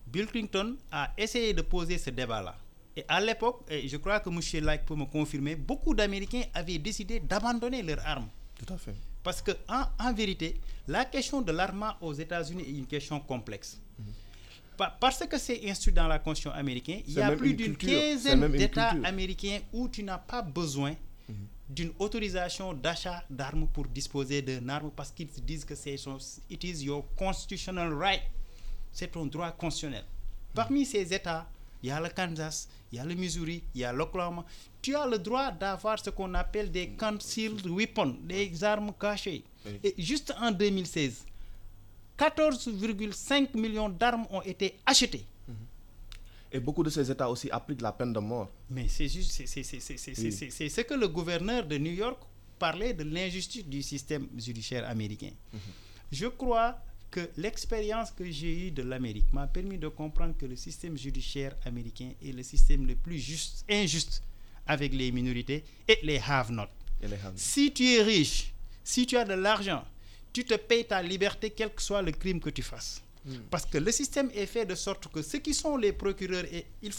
[0.06, 2.56] Bill Clinton a essayé de poser ce débat-là.
[2.96, 4.64] Et à l'époque, je crois que M.
[4.64, 8.28] Like peut me confirmer, beaucoup d'Américains avaient décidé d'abandonner leurs armes.
[8.58, 8.94] Tout à fait.
[9.22, 13.80] Parce que en, vérité, la question de l'armement aux États-Unis est une question complexe.
[13.98, 14.06] Mhm.
[15.00, 18.94] Parce que c'est inscrit dans la Constitution américaine, il y a plus d'une quinzaine d'États
[19.04, 20.94] américains où tu n'as pas besoin
[21.28, 21.34] mhm.
[21.68, 25.96] d'une autorisation d'achat d'armes pour disposer d'une arme parce qu'ils se disent que c'est
[26.50, 28.22] it is your constitutional right
[28.92, 30.04] c'est un droit constitutionnel.
[30.54, 31.46] Parmi ces États,
[31.82, 34.44] il y a le Kansas, il y a le Missouri, il y a l'Oklahoma.
[34.82, 39.44] Tu as le droit d'avoir ce qu'on appelle des concealed weapons, des armes cachées.
[39.84, 41.24] Et juste en 2016,
[42.18, 45.24] 14,5 millions d'armes ont été achetées.
[45.46, 45.54] Mhm.
[46.52, 48.50] Et beaucoup de ces États aussi appliquent la peine de mort.
[48.70, 52.18] Mais c'est juste, c'est ce que le gouverneur de New York
[52.59, 55.31] parlait de l'injustice du système judiciaire américain.
[55.52, 55.61] Mhm.
[56.11, 56.78] Je crois
[57.11, 61.54] que l'expérience que j'ai eue de l'Amérique m'a permis de comprendre que le système judiciaire
[61.64, 64.22] américain est le système le plus juste, injuste
[64.66, 66.66] avec les minorités et les have-not.
[67.37, 68.52] Si tu es riche,
[68.85, 69.85] si tu as de l'argent,
[70.32, 73.02] tu te payes ta liberté quel que soit le crime que tu fasses.
[73.24, 73.36] Hmm.
[73.50, 76.66] Parce que le système est fait de sorte que ceux qui sont les procureurs, et
[76.82, 76.92] il,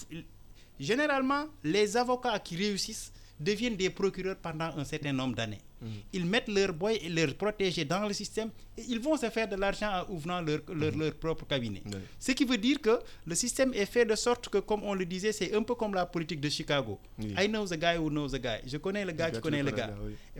[0.79, 5.61] généralement, les avocats qui réussissent deviennent des procureurs pendant un certain nombre d'années.
[5.81, 5.85] Mm.
[6.13, 9.47] Ils mettent leurs boys et leurs protégés dans le système et ils vont se faire
[9.47, 11.11] de l'argent en ouvrant leur, leur, mm.
[11.11, 11.81] propre cabinet.
[12.19, 15.05] Ce qui veut dire que le système est fait de sorte que, comme on le
[15.05, 16.99] disait, c'est un peu comme la politique de Chicago.
[17.19, 18.59] I know the guy who knows the guy.
[18.65, 19.91] Je connais le gars qui connaît le gars.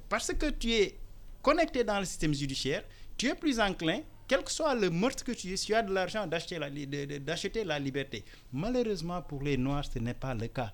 [0.10, 0.96] Parce que tu es
[1.42, 2.84] connecté dans le système judiciaire,
[3.18, 5.92] tu es plus enclin quel que soit le meurtre que tu es, tu as de
[5.92, 8.24] l'argent d'acheter la, liberté.
[8.54, 10.72] Malheureusement pour les Noirs, ce n'est pas le cas.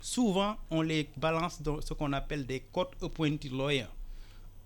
[0.00, 3.88] Souvent on les balance dans ce qu'on appelle des court appointed lawyers.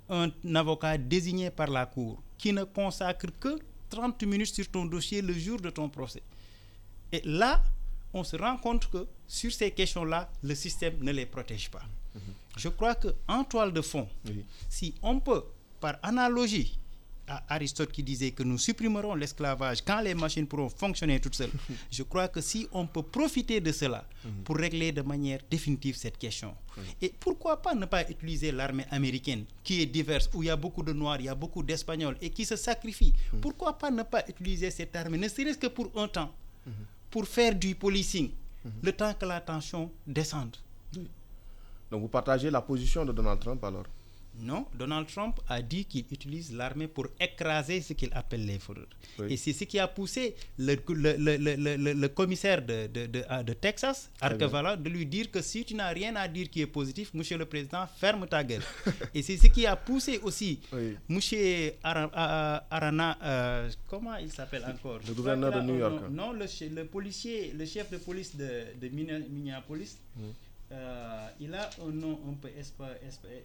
[0.08, 5.22] Un avocat désigné par la cour qui ne consacre que 30 minutes sur ton dossier
[5.22, 6.22] le jour de ton procès.
[7.12, 7.62] Et là,
[8.12, 11.82] on se rend compte que sur ces questions-là, le système ne les protège pas.
[12.16, 12.32] Mhm.
[12.56, 14.08] Je crois qu'en toile de fond,
[14.68, 15.44] si on peut,
[15.80, 16.78] par analogie,
[17.28, 21.50] à Aristote qui disait que nous supprimerons l'esclavage quand les machines pourront fonctionner toutes seules.
[21.90, 24.30] Je crois que si on peut profiter de cela mhm.
[24.44, 26.54] pour régler de manière définitive cette question,
[27.02, 30.56] et pourquoi pas ne pas utiliser l'armée américaine qui est diverse, où il y a
[30.56, 33.40] beaucoup de Noirs, il y a beaucoup d'Espagnols et qui se sacrifient, mhm.
[33.40, 36.32] pourquoi pas ne pas utiliser cette armée, ne serait-ce que pour un temps,
[37.10, 38.30] pour faire du policing,
[38.82, 40.56] le temps que la tension descende?
[41.90, 43.84] Donc vous partagez la position de Donald Trump alors?
[44.40, 48.86] Non, Donald Trump a dit qu'il utilise l'armée pour écraser ce qu'il appelle les foreurs.
[49.28, 54.88] Et c'est ce qui a poussé le, le, commissaire de, de, de, Texas, Arkevala, de
[54.90, 57.86] lui dire que si tu n'as rien à dire qui est positif, monsieur le président,
[57.96, 58.62] ferme ta gueule.
[59.14, 60.60] Et c'est ce qui a poussé aussi
[61.08, 65.00] monsieur Arana, euh, comment il s'appelle encore?
[65.06, 66.02] Le gouverneur de New York.
[66.10, 69.96] Non, le, policier, le chef de police de, Minneapolis.
[70.72, 72.48] Euh, il a un nom un peu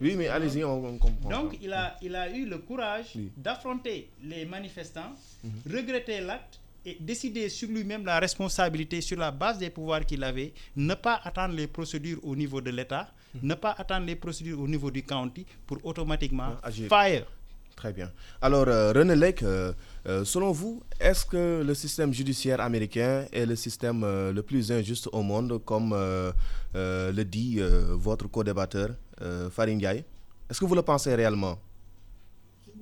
[0.02, 1.30] Oui, mais allez-y, on, comprend.
[1.30, 5.52] Donc, il a, il a eu le courage d'affronter les manifestants, mhm.
[5.72, 10.52] regretter l'acte et décider sur lui-même la responsabilité sur la base des pouvoirs qu'il avait,
[10.76, 13.42] ne pas attendre les procédures au niveau de l'État, mhm.
[13.44, 16.56] ne pas attendre les procédures au niveau du county pour automatiquement
[16.90, 17.26] fire.
[17.76, 18.12] Très bien.
[18.42, 19.74] Alors, euh, René Lec, euh,
[20.08, 25.10] euh, selon vous, est-ce que le système judiciaire américain est le système le plus injuste
[25.12, 25.94] au monde, comme
[26.74, 27.60] le dit
[27.92, 28.90] votre co-débatteur
[29.52, 30.04] Faringaï
[30.50, 31.58] Est-ce que vous le pensez réellement?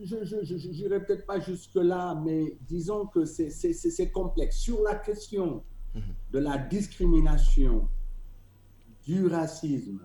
[0.01, 4.57] Je n'irai peut-être pas jusque-là, mais disons que c'est complexe.
[4.57, 6.01] Sur la question mhm.
[6.31, 7.87] de la discrimination,
[9.03, 9.99] du racisme,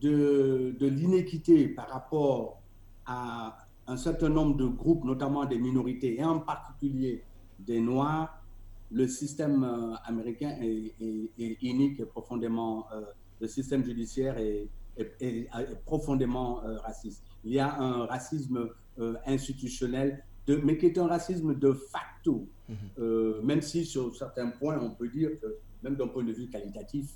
[0.00, 2.62] de, de l'inéquité par rapport
[3.06, 7.22] à un certain nombre de groupes, notamment des minorités, et en particulier
[7.58, 8.44] des Noirs,
[8.90, 13.02] le système euh, américain est, unique et profondément, euh,
[13.40, 14.68] le système judiciaire est,
[15.84, 17.24] profondément euh, raciste.
[17.42, 18.70] Il y a un racisme
[19.26, 23.40] institutionnel, de, mais qui est un racisme de facto, mhm.
[23.42, 27.10] même si sur certains points, on peut dire que, même d'un point de vue qualitatif,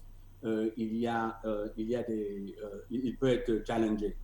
[0.45, 1.41] il, y a,
[1.77, 2.57] il, y a des,
[2.91, 4.17] il peut être challengé.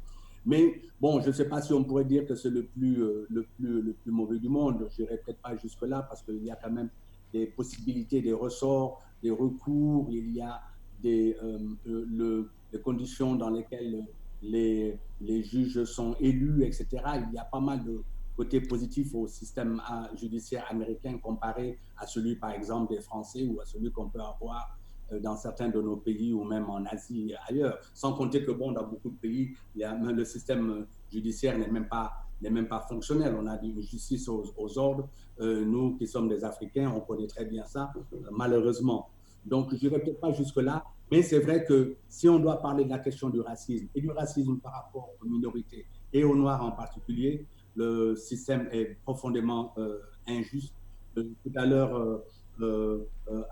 [0.47, 3.27] Mais bon, je ne sais pas si on pourrait dire que c'est le plus, euh,
[3.31, 4.89] le, plus, le plus mauvais du monde.
[4.91, 6.91] Je n'irai peut-être pas jusque-là parce qu'il y a quand même
[7.33, 10.61] des possibilités, des ressorts, des recours, il y a
[11.03, 14.05] des, euh, euh, le, les conditions dans lesquelles
[14.43, 16.87] les, les, juges sont élus, etc.
[17.29, 18.03] Il y a pas mal de
[18.37, 19.81] côtés positifs au système
[20.17, 24.77] judiciaire américain comparé à celui, par exemple, des Français ou à celui qu'on peut avoir
[25.21, 27.79] dans certains de nos pays ou même en Asie et ailleurs.
[27.93, 32.51] Sans compter que, bon, dans beaucoup de pays, le système judiciaire n'est même pas n'est
[32.51, 33.35] même pas fonctionnel.
[33.39, 35.09] On a une justice aux, ordres.
[35.41, 37.93] Euh, nous, qui sommes des Africains, on connaît très bien ça,
[38.31, 39.09] malheureusement.
[39.45, 42.91] Donc, je n'irai peut-être pas jusque-là, mais c'est vrai que si on doit parler de
[42.91, 46.73] la question du racisme, et du racisme par rapport aux minorités et aux Noirs en
[46.73, 47.47] particulier,
[47.77, 50.75] le système est profondément euh, injuste.
[51.15, 52.23] tout à l'heure,
[52.61, 53.43] euh, euh,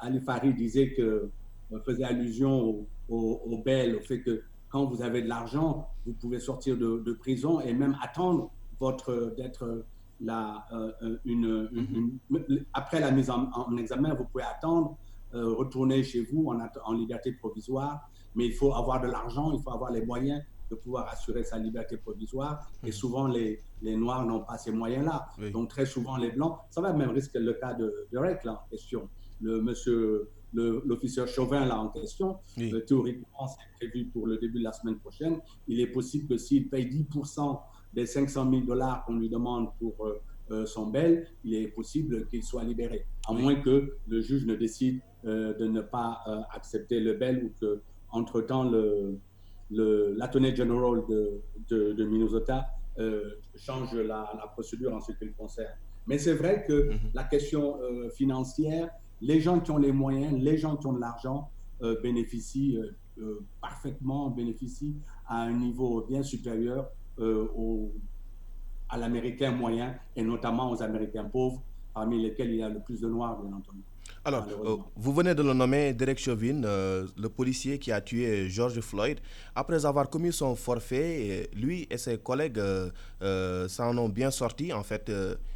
[0.00, 1.30] Ali Farid disait que
[1.72, 6.12] euh, faisait allusion au, au, bel, au fait que quand vous avez de l'argent, vous
[6.12, 9.84] pouvez sortir de, prison et même attendre votre d'être
[10.20, 10.66] la
[11.24, 12.64] une, mm-hmm.
[12.72, 14.96] après la mise en, examen, vous pouvez attendre
[15.32, 19.70] retourner chez vous en, en, liberté provisoire, mais il faut avoir de l'argent, il faut
[19.70, 22.70] avoir les moyens de pouvoir assurer sa liberté provisoire.
[22.84, 22.92] Et mm.
[22.92, 25.28] souvent, les, les Noirs n'ont pas ces moyens-là.
[25.52, 28.70] Donc, très souvent, les Blancs, ça va même risquer le cas de, de là, en
[28.70, 29.08] question.
[29.40, 34.64] Le monsieur, l'officier Chauvin, là, en question, euh, théoriquement, c'est prévu pour le début de
[34.64, 35.38] la semaine prochaine.
[35.68, 37.60] Il est possible que s'il paye 10%
[37.94, 42.26] des 500 000 dollars qu'on lui demande pour euh, euh, son bail, il est possible
[42.26, 43.06] qu'il soit libéré.
[43.26, 46.22] À moins que le juge ne décide de ne pas
[46.54, 49.18] accepter le bail ou que, entre-temps, le,
[49.70, 52.66] l'Attorney General de, de, Minnesota
[52.98, 55.74] euh, change la, procédure en ce qui le concerne.
[56.06, 56.98] Mais c'est vrai que mhm.
[57.14, 61.00] la question euh, financière, les gens qui ont les moyens, les gens qui ont de
[61.00, 61.50] l'argent
[61.82, 62.78] euh, bénéficient
[63.60, 64.96] parfaitement, bénéficient
[65.26, 67.92] à un niveau bien supérieur au,
[68.88, 71.62] à l'Américain moyen et notamment aux Américains pauvres,
[71.92, 73.82] parmi lesquels il y a le plus de Noirs, bien entendu.
[74.22, 78.50] Alors, euh, vous venez de le nommer Derek Chauvin, euh, le policier qui a tué
[78.50, 79.18] George Floyd.
[79.54, 84.74] Après avoir commis son forfait, lui et ses collègues euh, s'en ont bien sorti.
[84.74, 85.10] En fait,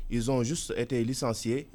[0.08, 1.68] ils ont juste été licenciés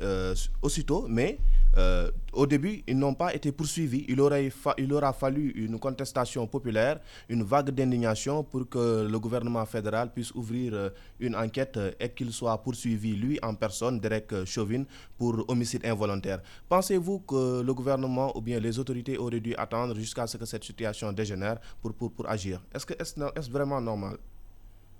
[0.64, 1.38] aussitôt, mais
[1.78, 4.06] Euh, au début, ils n'ont pas été poursuivis.
[4.08, 7.00] Il, aurait il aura fallu une contestation populaire,
[7.30, 10.90] une vague d'indignation pour que le gouvernement fédéral puisse ouvrir euh,
[11.20, 14.84] une enquête et qu'il soit poursuivi, lui en personne, Derek Chauvin,
[15.18, 16.42] pour homicide involontaire.
[16.68, 20.64] Pensez-vous que le gouvernement ou bien les autorités auraient dû attendre jusqu'à ce que cette
[20.64, 22.62] situation dégénère pour, pour, pour agir?
[22.74, 24.18] Est-ce que est -ce vraiment normal?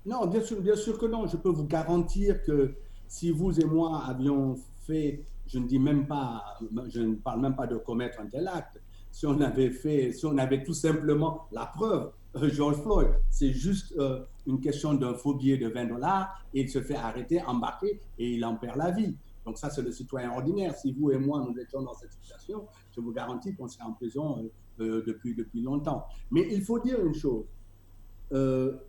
[0.06, 1.26] Non, bien sûr que non.
[1.26, 2.74] Je peux vous garantir que
[3.06, 4.56] si vous et moi avions
[4.86, 5.20] fait
[5.52, 6.44] je ne dis même pas,
[6.88, 8.80] je ne parle même pas de commettre un tel acte.
[9.10, 13.52] Si on avait fait, si on avait tout simplement la preuve, euh, George Floyd, c'est
[13.52, 17.42] juste euh, une question d'un faux billet de 20 dollars et il se fait arrêter,
[17.42, 19.16] embarquer et il en perd la vie.
[19.44, 20.76] Donc ça, c'est le citoyen ordinaire.
[20.76, 23.94] Si vous et moi, nous étions dans cette situation, je vous garantis qu'on serait en
[23.94, 24.48] prison
[24.78, 26.04] euh, depuis, depuis longtemps.
[26.30, 27.44] Mais il faut dire une chose,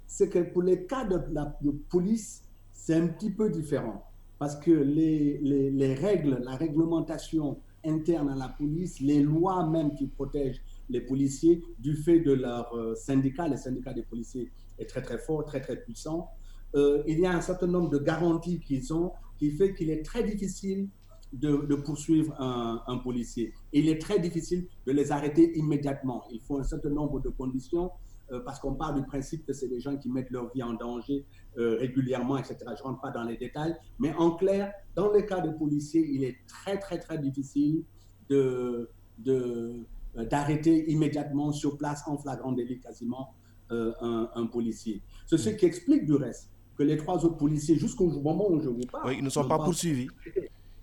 [0.05, 4.11] c'est que pour les cas de, de police, c'est un petit peu différent
[4.42, 10.08] parce que les, les, règles, la réglementation interne à la police, les lois même qui
[10.08, 15.04] protègent les policiers, du fait de leur euh, syndicat, les syndicats des policiers est très
[15.04, 16.28] très fort, très très puissant,
[16.74, 20.04] euh, il y a un certain nombre de garanties qu'ils ont qui fait qu'il est
[20.04, 20.89] très difficile
[21.34, 23.54] de, poursuivre un, policier.
[23.74, 26.24] Il est très difficile de les arrêter immédiatement.
[26.32, 27.92] Il faut un certain nombre de conditions
[28.40, 31.26] parce qu'on parle du principe que c'est des gens qui mettent leur vie en danger
[31.58, 32.58] euh, régulièrement, etc.
[32.66, 36.08] Je ne rentre pas dans les détails, mais en clair, dans le cas de policiers,
[36.10, 37.84] il est très, très, très difficile
[38.30, 39.86] de, de,
[40.18, 43.36] euh, d'arrêter immédiatement sur place en flagrant délit quasiment
[43.70, 45.02] un, policier.
[45.28, 48.68] C'est ce qui explique du reste que les trois autres policiers, jusqu'au moment où je
[48.68, 49.08] vous parle...
[49.08, 50.10] Oui, ils ne sont pas, poursuivis.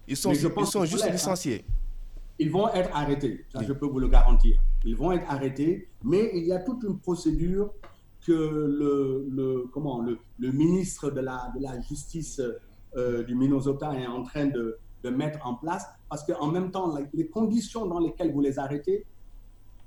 [0.06, 1.10] Ils sont, ils sont juste hein.
[1.10, 1.66] licenciés.
[2.38, 4.58] Ils vont être arrêtés, ça je peux vous le garantir.
[4.88, 7.74] Ils vont être arrêtés, mais il y a toute une procédure
[8.26, 12.40] que le, le comment, le, le, ministre de la, de la Justice
[12.96, 16.96] euh, du Minnesota est en train de, de mettre en place, parce qu'en même temps,
[17.12, 19.04] les conditions dans lesquelles vous les arrêtez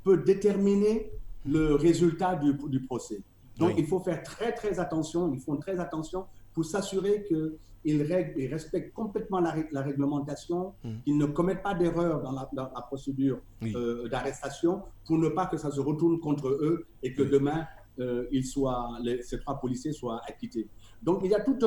[0.04, 1.12] peuvent déterminer
[1.48, 3.22] le résultat du, du procès.
[3.58, 8.48] Donc, il faut faire très, très attention, ils font très attention pour s'assurer que ils,
[8.48, 10.90] respectent complètement la, réglementation, mm.
[11.04, 15.72] qu'ils ne commettent pas d'erreur dans, la, procédure euh, d'arrestation pour ne pas que ça
[15.72, 17.66] se retourne contre eux et que demain,
[18.00, 20.68] euh, ils soient, ces trois policiers soient acquittés.
[21.02, 21.58] Donc il y a tout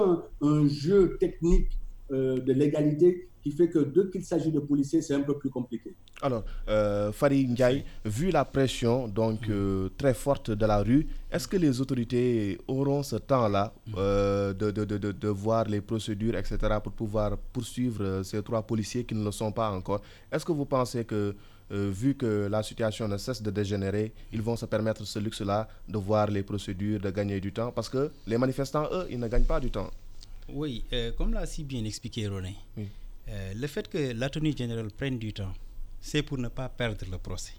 [0.41, 1.79] un, jeu technique
[2.13, 5.51] euh, de légalité qui fait que dès qu'il s'agit de policiers, c'est un peu plus
[5.51, 5.95] compliqué.
[6.23, 11.59] Alors, euh, Farid vu la pression donc euh, très forte de la rue, est-ce que
[11.59, 16.93] les autorités auront ce temps-là euh, de, de, de, de, voir les procédures, etc., pour
[16.93, 20.01] pouvoir poursuivre ces trois policiers qui ne le sont pas encore?
[20.33, 21.35] Est-ce que vous pensez que,
[21.71, 25.99] vu que la situation ne cesse de dégénérer, ils vont se permettre ce luxe-là de
[25.99, 27.73] voir les procédures, de gagner du temps?
[27.73, 29.91] Parce que les manifestants, eux, ils ne gagnent pas du temps.
[30.49, 30.85] Oui,
[31.17, 32.55] comme l'a si bien expliqué René.
[32.77, 32.89] Oui.
[33.29, 35.53] Euh, le fait que l'attorney général prenne du temps,
[36.01, 37.55] c'est pour ne pas perdre le procès.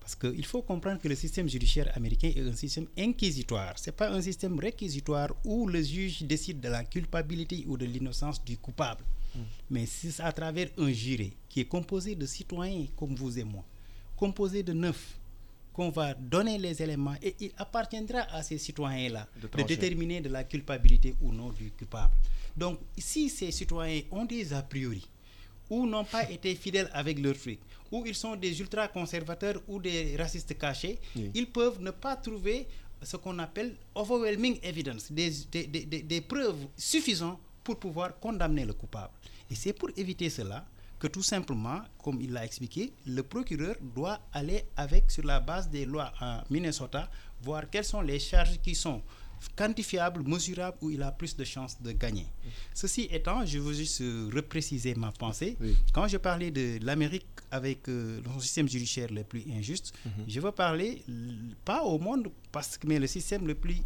[0.00, 3.78] Parce qu'il faut comprendre que le système judiciaire américain est un système inquisitoire.
[3.78, 7.84] Ce n'est pas un système réquisitoire où le juge décide de la culpabilité ou de
[7.84, 9.04] l'innocence du coupable.
[9.34, 9.38] Mm.
[9.70, 13.64] Mais c'est à travers un juré qui est composé de citoyens comme vous et moi,
[14.16, 15.18] composé de neuf,
[15.72, 20.44] qu'on va donner les éléments et il appartiendra à ces citoyens-là de, déterminer de la
[20.44, 22.12] culpabilité ou non du coupable.
[22.56, 25.06] Donc, si ces citoyens ont des a priori
[25.68, 27.60] ou n'ont pas été fidèles avec leur truc,
[27.92, 30.98] ou ils sont des ultra-conservateurs ou des racistes cachés,
[31.34, 32.66] ils peuvent ne pas trouver
[33.02, 38.72] ce qu'on appelle overwhelming evidence, des, des, des, des preuves suffisantes pour pouvoir condamner le
[38.74, 39.12] coupable.
[39.50, 40.64] Et c'est pour éviter cela
[41.00, 45.68] que tout simplement, comme il l'a expliqué, le procureur doit aller avec, sur la base
[45.70, 47.10] des lois en Minnesota,
[47.42, 49.02] voir quelles sont les charges qui sont
[49.56, 52.26] quantifiables, mesurables, où il a plus de chances de gagner.
[52.74, 54.02] Ceci étant, je veux juste
[54.34, 55.56] repréciser ma pensée.
[55.94, 60.24] Quand je parlais de l'Amérique avec euh, le système judiciaire le plus injuste, mhm.
[60.28, 61.02] je veux parler
[61.64, 63.80] pas au monde, parce que, mais le système le plus,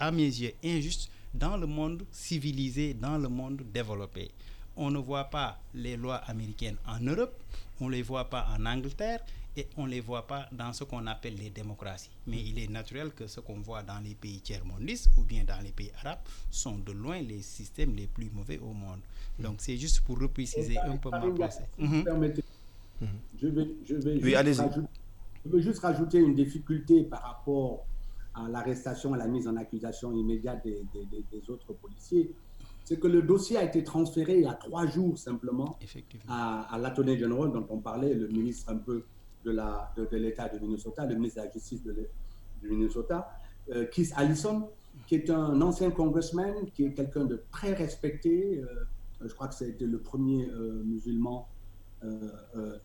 [0.00, 4.32] à mes yeux, injuste dans le monde civilisé, dans le monde développé
[4.78, 7.34] on ne voit pas les lois américaines en Europe,
[7.80, 9.20] on ne les voit pas en Angleterre
[9.56, 12.10] et on ne les voit pas dans ce qu'on appelle les démocraties.
[12.28, 15.60] Mais il est naturel que ce qu'on voit dans les pays tiers-mondistes ou bien dans
[15.62, 16.20] les pays arabes
[16.50, 19.00] sont de loin les systèmes les plus mauvais au monde.
[19.38, 21.64] Donc c'est juste pour repréciser un peu ma pensée.
[21.78, 22.04] Mhm.
[23.40, 24.88] Je vais, je vais juste rajouter,
[25.44, 27.84] je veux juste rajouter une difficulté par rapport
[28.34, 30.84] à l'arrestation et la mise en accusation immédiate des,
[31.32, 32.32] des autres policiers
[32.88, 35.78] c'est que le dossier a été transféré il y a trois jours simplement
[36.26, 39.04] à, à l'attorney general dont on parlait, le ministre un peu
[39.44, 39.50] de
[40.16, 42.08] l'État de, de, de, Minnesota, le ministre de la Justice de,
[42.62, 43.30] du Minnesota,
[43.70, 44.70] euh, Keith Allison,
[45.06, 48.62] qui est un ancien congressman, qui est quelqu'un de très respecté.
[48.62, 48.86] Euh,
[49.20, 51.46] je crois que c'était le premier euh, musulman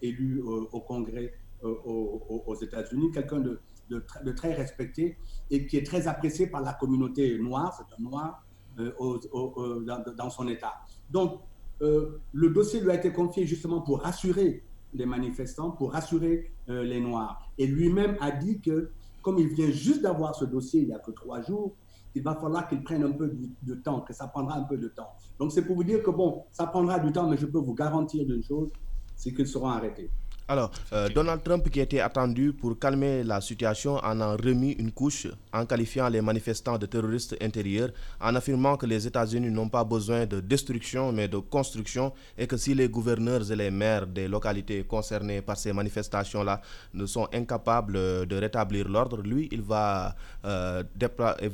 [0.01, 5.17] élu au Congrès aux, États-Unis, quelqu'un de, de, très respecté
[5.49, 8.43] et qui est très apprécié par la communauté noire, c'est un noir,
[8.77, 10.73] dans, son État.
[11.09, 11.39] Donc,
[11.81, 14.63] le dossier lui a été confié justement pour rassurer
[14.93, 17.49] les manifestants, pour rassurer les Noirs.
[17.57, 20.99] Et lui-même a dit que, comme il vient juste d'avoir ce dossier il n'y a
[20.99, 21.75] que trois jours,
[22.15, 24.87] il va falloir qu'il prenne un peu de, temps, que ça prendra un peu de
[24.87, 25.09] temps.
[25.39, 27.73] Donc c'est pour vous dire que bon, ça prendra du temps, mais je peux vous
[27.73, 28.69] garantir d'une chose,
[29.15, 30.09] c'est qu'ils seront arrêtés.
[30.45, 34.91] Alors, euh, Donald Trump, qui était attendu pour calmer la situation, en a remis une
[34.91, 39.85] couche en qualifiant les manifestants de terroristes intérieurs, en affirmant que les États-Unis n'ont pas
[39.85, 44.27] besoin de destruction, mais de construction, et que si les gouverneurs et les maires des
[44.27, 46.59] localités concernées par ces manifestations-là
[46.93, 47.93] ne sont incapables
[48.27, 50.13] de rétablir l'ordre, lui, il va,
[50.43, 50.83] euh,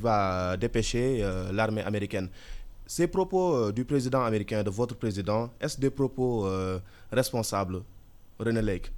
[0.00, 2.28] va dépêcher euh, l'armée américaine.
[2.88, 6.44] Ces propos du président américain, de votre président, est-ce des propos
[7.12, 7.82] responsables?
[8.40, 8.92] René Lake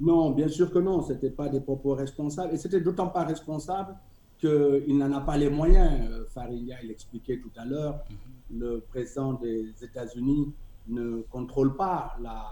[0.00, 1.02] Non, bien sûr que non.
[1.02, 2.54] Ce n'était pas des propos responsables.
[2.54, 3.94] Et c'était d'autant pas responsable
[4.38, 6.08] qu'il n'en a pas les moyens.
[6.10, 8.04] Euh, Faria, il expliquait tout à l'heure,
[8.50, 8.60] mhm.
[8.60, 10.52] le président des États-Unis
[10.88, 12.48] ne contrôle pas la,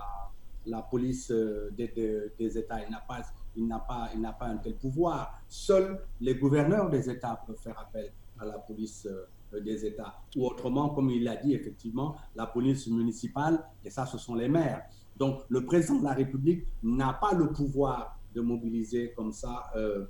[0.66, 1.88] la police euh, des,
[2.38, 2.84] des, États.
[2.84, 3.22] Il n'a pas,
[3.56, 5.40] il n'a pas, il n'a pas un tel pouvoir.
[5.48, 10.16] Seuls les gouverneurs des États peuvent faire appel à la police euh, des États.
[10.36, 14.48] Ou autrement, comme il l'a dit, effectivement, la police municipale, et ça, ce sont les
[14.48, 14.82] maires.
[15.18, 20.04] Donc, le président de la République n'a pas le pouvoir de mobiliser comme ça euh,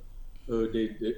[0.49, 0.71] euh,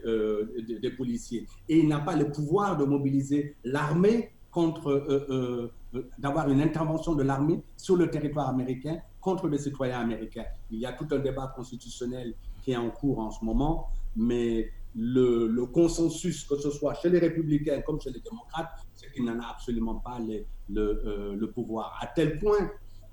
[0.05, 0.47] euh,
[0.81, 1.47] des, policiers.
[1.67, 5.71] Et il n'a pas le pouvoir de mobiliser l'armée contre,
[6.17, 10.45] d'avoir une intervention de l'armée sur le territoire américain contre les citoyens américains.
[10.71, 12.33] Il y a tout un débat constitutionnel
[12.63, 17.19] qui est en cours en ce moment, mais le, consensus, que ce soit chez les
[17.19, 21.97] républicains comme chez les démocrates, c'est qu'il n'en a absolument pas le, le pouvoir.
[22.01, 22.69] À tel point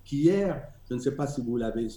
[0.06, 1.88] qu'hier, je ne sais pas si vous l'avez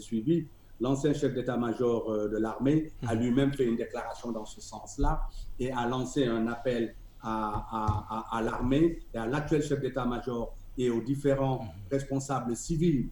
[0.00, 0.46] suivi,
[0.80, 3.20] l'ancien chef d'état-major euh, de l'armée a mhm.
[3.22, 5.22] lui-même fait une déclaration dans ce sens-là
[5.58, 11.62] et a lancé un appel à, l'armée et à l'actuel chef d'état-major et aux différents
[11.62, 11.68] mhm.
[11.90, 13.08] responsables civils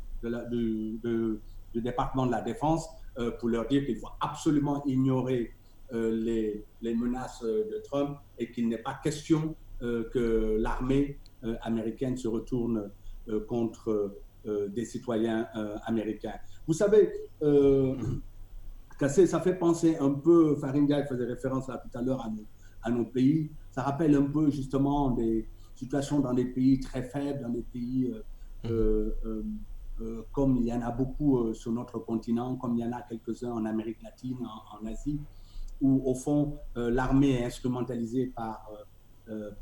[0.50, 1.40] du,
[1.74, 2.88] département de la défense
[3.18, 5.52] euh, pour leur dire qu'il faut absolument ignorer
[5.92, 11.18] euh, les, les, menaces de Trump et qu'il n'est pas question que l'armée
[11.60, 12.90] américaine se retourne
[13.46, 14.10] contre
[14.46, 16.34] des citoyens euh, américains.
[16.66, 17.96] Vous savez, euh,
[19.00, 22.44] ça fait penser un peu, Faringa faisait référence là, tout à l'heure à nos,
[22.82, 27.42] à nos pays, ça rappelle un peu justement des situations dans des pays très faibles,
[27.42, 28.14] dans des pays
[30.32, 33.52] comme il y en a beaucoup sur notre continent, comme il y en a quelques-uns
[33.52, 35.20] en Amérique latine, en, Asie,
[35.80, 38.68] où au fond l'armée est instrumentalisée par,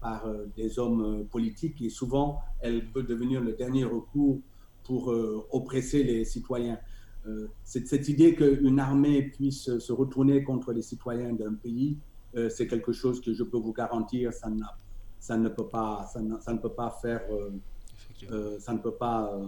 [0.00, 0.26] par
[0.56, 4.40] des hommes politiques et souvent elle peut devenir le dernier recours
[4.84, 6.78] pour euh, oppresser les citoyens.
[7.26, 11.98] Euh, cette, idée qu'une armée puisse se retourner contre les citoyens d'un pays,
[12.36, 14.48] euh, c'est quelque chose que je peux vous garantir, ça,
[15.18, 17.22] ça ne peut pas, ça ne, ça ne peut pas faire,
[18.58, 19.40] ça ne peut pas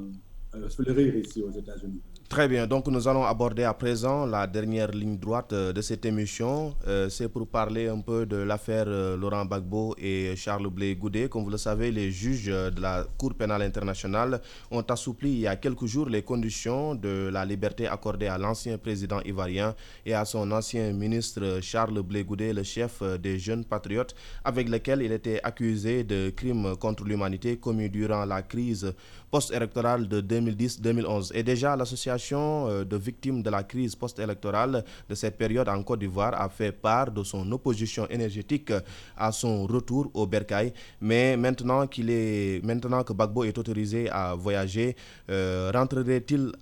[0.70, 2.00] fleurir ici aux États-Unis.
[2.28, 6.04] Très bien, donc nous allons aborder à présent la dernière ligne droite euh, de cette
[6.04, 6.74] émission.
[6.88, 11.28] Euh, c'est pour parler un peu de l'affaire euh, Laurent Gbagbo et Charles Blé Goudet.
[11.28, 14.40] Comme vous le savez, les juges de la Cour pénale internationale
[14.72, 18.76] ont assoupli il y a quelques jours les conditions de la liberté accordée à l'ancien
[18.76, 24.16] président ivoirien et à son ancien ministre Charles Blé Goudet, le chef des jeunes patriotes,
[24.44, 28.92] avec lequel il était accusé de crimes contre l'humanité commis durant la crise
[29.30, 31.32] post-électorale de 2010-2011.
[31.34, 36.00] Et déjà, l'association euh, de victimes de la crise post-électorale de cette période en Côte
[36.00, 38.72] d'Ivoire a fait part de son opposition énergétique
[39.16, 40.72] à son retour au Bercail.
[41.00, 44.96] Mais maintenant que Bagbo est autorisé à voyager,
[45.30, 45.72] euh,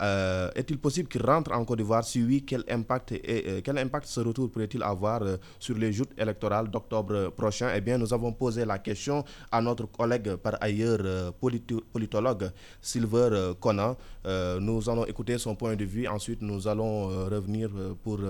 [0.03, 2.05] euh, est-il possible qu'il rentre en Côte d'Ivoire?
[2.05, 3.15] Si oui, quel impact,
[3.63, 5.21] quel impact ce retour pourrait-il avoir
[5.59, 7.71] sur les joutes électorales d'octobre prochain?
[7.75, 12.51] Eh bien, nous avons posé la question à notre collègue par ailleurs politologue
[12.81, 13.97] Silver Conan.
[14.27, 18.21] Euh, nous allons écouter son point de vue, ensuite nous allons euh, revenir euh, pour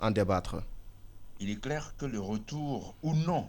[0.00, 0.56] en débattre.
[1.40, 3.48] Il est clair que le retour ou non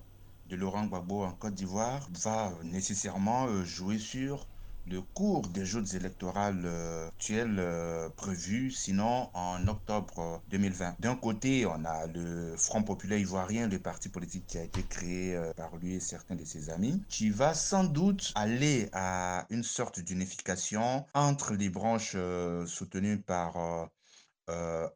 [0.49, 4.45] de Laurent Gbagbo en Côte d'Ivoire va nécessairement jouer sur
[4.89, 10.95] le cours des joutes électorales euh, actuelles euh, prévues, sinon en octobre 2020.
[10.99, 15.35] D'un côté, on a le Front populaire ivoirien, le parti politique qui a été créé
[15.35, 19.63] euh, par lui et certains de ses amis, qui va sans doute aller à une
[19.63, 22.15] sorte d'unification entre les branches
[22.65, 23.89] soutenues par
[24.49, 24.87] euh,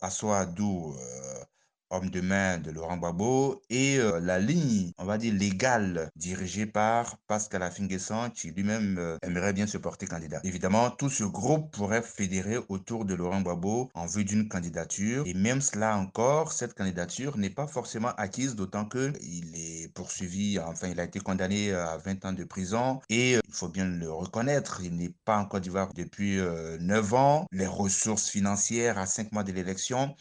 [1.91, 7.17] homme de main de Laurent Gbagbo, et la ligne, on va dire, légale dirigée par
[7.27, 10.39] Pascal Afinguessan, qui lui-même aimerait bien se porter candidat.
[10.43, 15.23] Évidemment, tout ce groupe pourrait fédérer autour de Laurent Gbagbo en vue d'une candidature.
[15.25, 20.59] Et même cela encore, cette candidature n'est pas forcément acquise, d'autant que il est poursuivi,
[20.59, 22.99] enfin, il a été condamné à 20 ans de prison.
[23.09, 26.39] Et il faut bien le reconnaître, il n'est pas en Côte d'Ivoire depuis
[26.79, 27.45] 9 ans.
[27.51, 30.15] Les ressources financières à 5 mois de l'élection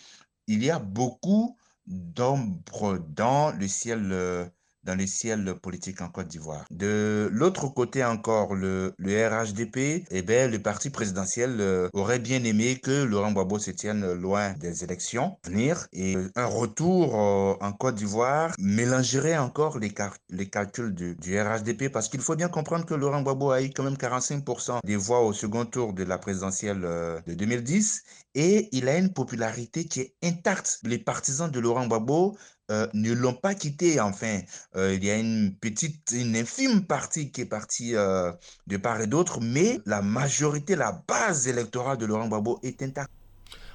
[0.46, 1.56] il y a beaucoup
[1.90, 4.46] d'ombre dans le ciel euh,
[4.84, 6.64] dans le ciel politique en Côte d'Ivoire.
[6.70, 12.42] De l'autre côté encore, le, le RHDP, eh bien, le parti présidentiel euh, aurait bien
[12.44, 17.54] aimé que Laurent Gbagbo se tienne loin des élections à venir et un retour euh,
[17.60, 19.92] en Côte d'Ivoire mélangerait encore les,
[20.30, 23.70] les calculs du, du RHDP parce qu'il faut bien comprendre que Laurent Gbagbo a eu
[23.70, 28.02] quand même 45% des voix au second tour de la présidentielle de 2010
[28.34, 30.78] et il a une popularité qui est intacte.
[30.84, 32.36] Les partisans de Laurent Gbagbo
[32.70, 34.00] euh, ne l'ont pas quitté.
[34.00, 34.40] Enfin,
[34.76, 38.32] euh, il y a une petite, une infime partie qui est partie euh,
[38.66, 43.10] de part et d'autre, mais la majorité, la base électorale de Laurent Gbagbo est intacte.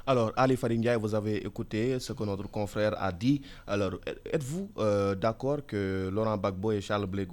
[0.07, 3.41] Alors, Ali Farindia, vous avez écouté ce que notre confrère a dit.
[3.65, 3.99] Alors,
[4.31, 4.69] êtes-vous
[5.19, 7.27] d'accord que Laurent Gbagbo et Charles Blé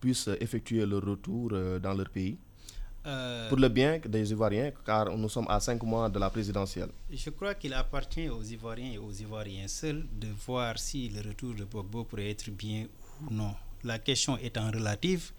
[0.00, 2.36] puissent effectuer leur retour dans leur pays?
[3.06, 6.90] Euh, pour le bien des Ivoiriens, car nous sommes à cinq mois de la présidentielle.
[7.10, 11.54] Je crois qu'il appartient aux Ivoiriens et aux Ivoiriens seuls de voir si le retour
[11.54, 12.86] de Bogbo pourrait être bien
[13.22, 13.54] ou non.
[13.84, 15.32] La question étant relative,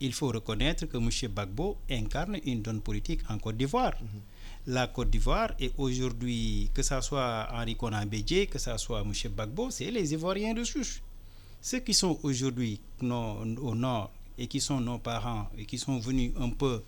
[0.00, 1.08] il faut reconnaître que M.
[1.32, 3.94] Bagbo incarne une donne politique en Côte d'Ivoire.
[4.00, 4.20] Mhm.
[4.66, 9.12] La Côte d'Ivoire est aujourd'hui, que ce soit Henri Conan Bédier, que ce soit M.
[9.32, 11.00] Bagbo, c'est les Ivoiriens de souche.
[11.62, 16.32] Ceux qui sont aujourd'hui au nord et qui sont nos parents et qui sont venus
[16.38, 16.82] un peu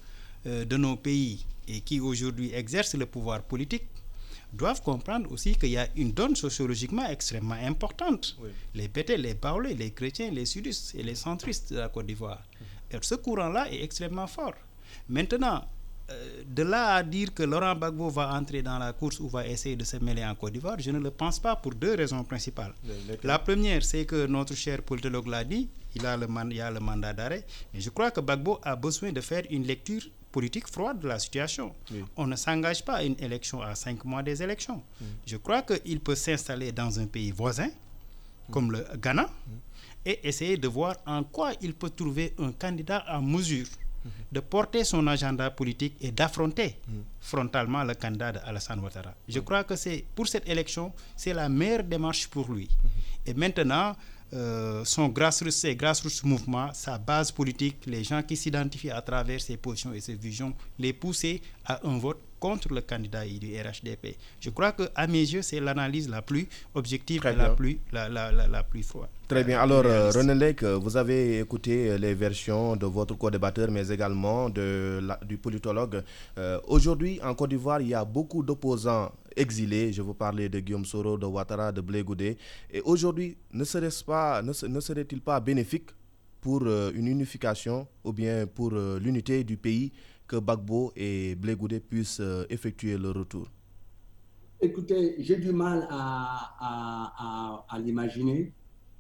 [0.45, 3.85] de nos pays et qui aujourd'hui exercent le pouvoir politique
[4.53, 8.37] doivent comprendre aussi qu'il y a une donne sociologiquement extrêmement importante.
[8.75, 12.43] Les Bétés, les Baoulés, les chrétiens, les sudistes et les centristes de la Côte d'Ivoire.
[12.93, 12.99] Mhm.
[12.99, 14.55] Et ce courant-là est extrêmement fort.
[15.09, 15.65] Maintenant,
[16.11, 19.47] euh, de là à dire que Laurent Gbagbo va entrer dans la course ou va
[19.47, 22.25] essayer de se mêler en Côte d'Ivoire, je ne le pense pas pour deux raisons
[22.25, 22.73] principales.
[23.23, 26.81] La première, c'est que notre cher politologue l'a dit, il a le, il a le
[26.81, 27.45] mandat d'arrêt.
[27.75, 31.19] Et je crois que Gbagbo a besoin de faire une lecture politique froide de la
[31.19, 31.75] situation.
[32.17, 34.83] On ne s'engage pas à une élection à cinq mois des élections.
[35.27, 37.71] Je crois qu'il peut s'installer dans un pays voisin,
[38.51, 39.29] comme le Ghana,
[40.05, 43.67] et essayer de voir en quoi il peut trouver un candidat en mesure
[44.31, 46.77] de porter son agenda politique et d'affronter
[47.21, 49.13] frontalement le candidat d'Alassane Ouattara.
[49.29, 52.69] Je crois que c'est pour cette élection, c'est la meilleure démarche pour lui.
[53.27, 53.95] Et maintenant,
[54.35, 59.41] euh, son grassroots, ses grassroots mouvement, sa base politique, les gens qui s'identifient à travers
[59.41, 64.17] ses positions et ses visions, les pousser à un vote contre le candidat du RHDP.
[64.41, 68.09] Je crois que à mes yeux, c'est l'analyse la plus objective et la plus, la,
[68.09, 69.09] la, la, plus froide.
[69.27, 69.59] Très bien.
[69.61, 74.51] Alors, euh, René Lec, vous avez écouté euh, les versions de votre co-débatteur, mais également
[74.51, 76.03] de du politologue.
[76.67, 79.93] Aujourd'hui, en Côte d'Ivoire, il y a beaucoup d'opposants exilés.
[79.93, 82.37] Je vous parlais de Guillaume Soro, de Ouattara, de Blé Goudé.
[82.71, 85.91] Et aujourd'hui, ne serait-il pas, ne, serait pas bénéfique
[86.41, 89.93] pour euh, une unification ou bien pour euh, l'unité du pays
[90.27, 93.49] que Bagbo et Blé Goudé puissent euh, effectuer le retour?
[94.61, 98.53] Écoutez, j'ai du mal à, à, à, l'imaginer.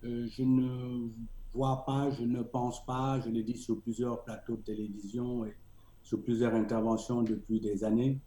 [0.02, 1.08] je ne
[1.52, 5.56] vois pas, je ne pense pas, je l'ai dit sur plusieurs plateaux de télévision et
[6.04, 8.18] sur plusieurs interventions depuis des années,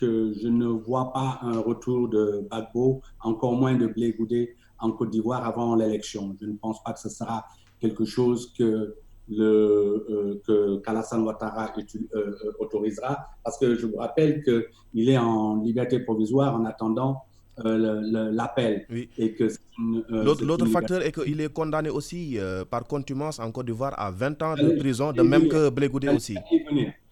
[0.00, 4.90] que je ne vois pas un retour de Bagbo, encore moins de Blé Goudé en
[4.92, 6.34] Côte d'Ivoire avant l'élection.
[6.40, 7.44] Je ne pense pas que ce sera
[7.80, 8.94] quelque chose que
[9.28, 11.82] le euh, que Kalassane Ouattara euh,
[12.16, 17.22] euh, autorisera, parce que je vous rappelle qu'il est en liberté provisoire en attendant
[17.62, 18.86] l'appel.
[18.90, 19.10] Oui.
[19.18, 19.48] Et que
[20.08, 22.38] L'autre facteur est qu'il est condamné aussi
[22.70, 26.08] par contumace en Côte d'Ivoire à 20 ans de prison, de même que Blé Goudé
[26.08, 26.36] aussi.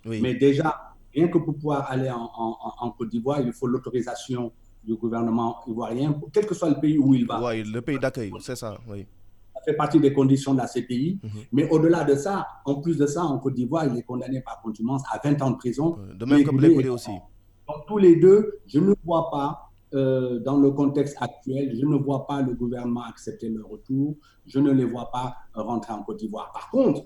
[0.06, 0.20] Oui.
[0.22, 0.87] Mais déjà,
[1.18, 4.52] rien que pour pouvoir aller en, Côte d'Ivoire, il faut l'autorisation
[4.84, 7.42] du gouvernement ivoirien, quel que soit le pays où il va.
[7.42, 9.06] Oui, le pays d'accueil, c'est ça, oui.
[9.54, 11.18] Ça fait partie des conditions de la CPI.
[11.22, 11.30] Mhm.
[11.52, 14.62] Mais au-delà de ça, en plus de ça, en Côte d'Ivoire, il est condamné par
[14.62, 15.98] contumace à 20 ans de prison.
[16.14, 17.10] De même que Blé aussi.
[17.10, 21.96] Donc, tous les deux, je ne vois pas, euh, dans le contexte actuel, je ne
[21.96, 24.14] vois pas le gouvernement accepter leur retour.
[24.46, 26.52] Je ne les vois pas rentrer en Côte d'Ivoire.
[26.52, 27.02] Par contre,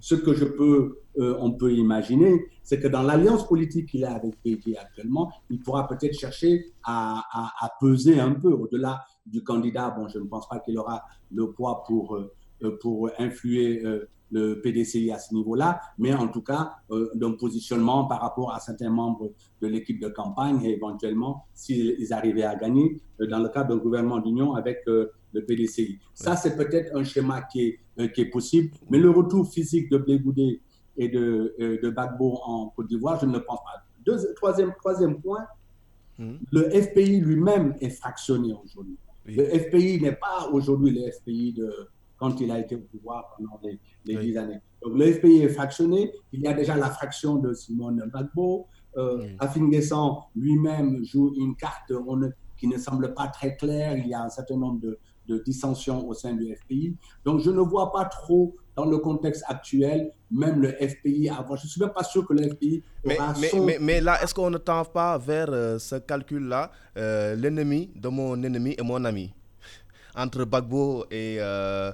[0.00, 4.14] ce que je peux, euh, on peut imaginer, c'est que dans l'alliance politique qu'il a
[4.14, 7.22] avec PG actuellement, il pourra peut-être chercher à,
[7.80, 9.90] peser un peu au-delà du candidat.
[9.90, 11.02] Bon, je ne pense pas qu'il aura
[11.32, 13.82] le poids pour, euh, pour influer
[14.30, 16.74] le PDCI à ce niveau-là, mais en tout cas
[17.14, 22.44] d'un positionnement par rapport à certains membres de l'équipe de campagne et éventuellement s'ils arrivaient
[22.44, 25.98] à gagner dans le cadre d'un gouvernement d'union avec le PDCI.
[26.14, 29.98] Ça, c'est peut-être un schéma qui est, qui est possible, mais le retour physique de
[29.98, 30.60] Blégoudé
[31.00, 34.22] et de, de Bagbo en Côte d'Ivoire, je ne le pense pas.
[34.36, 35.46] troisième, troisième point,
[36.18, 36.34] hmm.
[36.52, 38.98] le FPI lui-même est fractionné aujourd'hui.
[39.24, 41.88] Le FPI n'est pas aujourd'hui le FPI de
[42.18, 44.60] quand il a été au pouvoir pendant les, dix années.
[44.82, 46.12] Donc le FPI est fractionné.
[46.32, 48.66] Il y a déjà la fraction de Simone Bagbo.
[48.98, 49.26] Euh,
[50.36, 51.92] lui-même joue une carte
[52.58, 53.96] qui ne semble pas très claire.
[53.96, 54.98] Il y a un certain nombre de,
[55.28, 56.94] de dissensions au sein du FPI.
[57.24, 61.58] Donc je ne vois pas trop dans le contexte actuel, même le FPI avoir.
[61.58, 62.82] Je ne suis même pas sûr que le FPI.
[63.04, 63.18] Mais,
[63.60, 68.08] mais, mais, là, est-ce qu'on ne tend pas vers euh, ce calcul-là, euh, l'ennemi de
[68.08, 69.32] mon ennemi et mon ami?
[70.14, 71.92] Entre Bagbo et euh,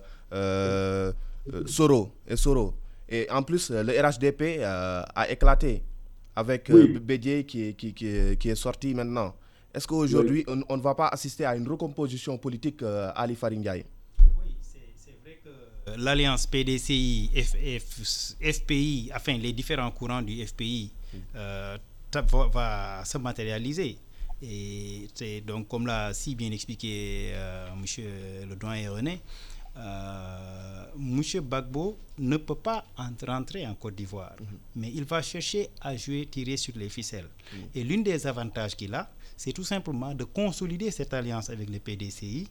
[1.66, 2.12] Soro.
[2.26, 2.74] Et Soro.
[3.08, 5.82] Et en plus, le RHDP a éclaté
[6.34, 9.34] avec Bédier qui, qui, qui, qui est sorti maintenant.
[9.72, 15.12] Est-ce qu'aujourd'hui, on, ne va pas assister à une recomposition politique à Ali Oui, c'est
[15.22, 17.30] vrai que l'alliance PDCI,
[18.40, 20.90] FPI, enfin les différents courants du FPI
[21.34, 21.76] euh,
[22.52, 23.98] va, se matérialiser.
[24.42, 28.48] Et c'est donc, comme l'a si bien expliqué euh, M.
[28.50, 29.20] Le Doyen René,
[29.78, 31.22] euh, M.
[31.42, 34.46] Bagbo ne peut pas rentrer en Côte d'Ivoire, mhm.
[34.76, 37.28] mais il va chercher à jouer, tirer sur les ficelles.
[37.52, 37.58] Mhm.
[37.74, 41.78] Et l'un des avantages qu'il a, c'est tout simplement de consolider cette alliance avec le
[41.78, 42.48] PDCI,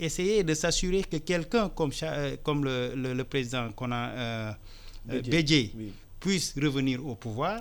[0.00, 4.52] essayer de s'assurer que quelqu'un comme, euh, comme le, le, président qu'on a, euh,
[5.12, 5.22] euh
[6.18, 7.60] puisse revenir au pouvoir,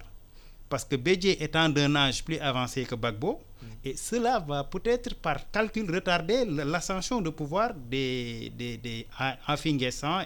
[0.68, 3.66] parce que Bédié étant d'un âge plus avancé que Bagbo, mm.
[3.86, 9.08] et cela va peut-être par calcul retarder l'ascension de pouvoir des, des, des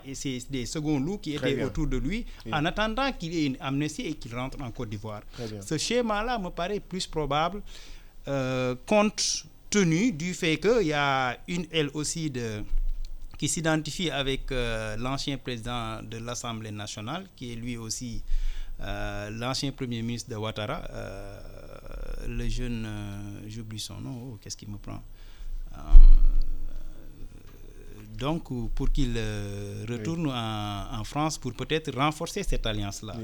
[0.05, 4.07] et des seconds loups qui étaient autour de lui, en attendant qu'il ait une amnistie
[4.07, 5.22] et qu'il rentre en Côte d'Ivoire.
[5.61, 7.61] Ce schéma-là me paraît plus probable
[8.28, 12.61] euh, compte tenu du fait qu'il y a une aile aussi de,
[13.39, 18.21] qui s'identifie avec euh, l'ancien président de l'Assemblée nationale, qui est lui aussi
[18.82, 20.84] euh, l'ancien premier ministre de Ouattara,
[22.28, 22.88] le jeune,
[23.47, 25.01] j'oublie son nom, oh, qu'est-ce qu'il me prend
[28.15, 28.43] donc
[28.76, 29.17] pour qu'il
[29.89, 33.15] retourne en, France pour peut-être renforcer cette alliance-là.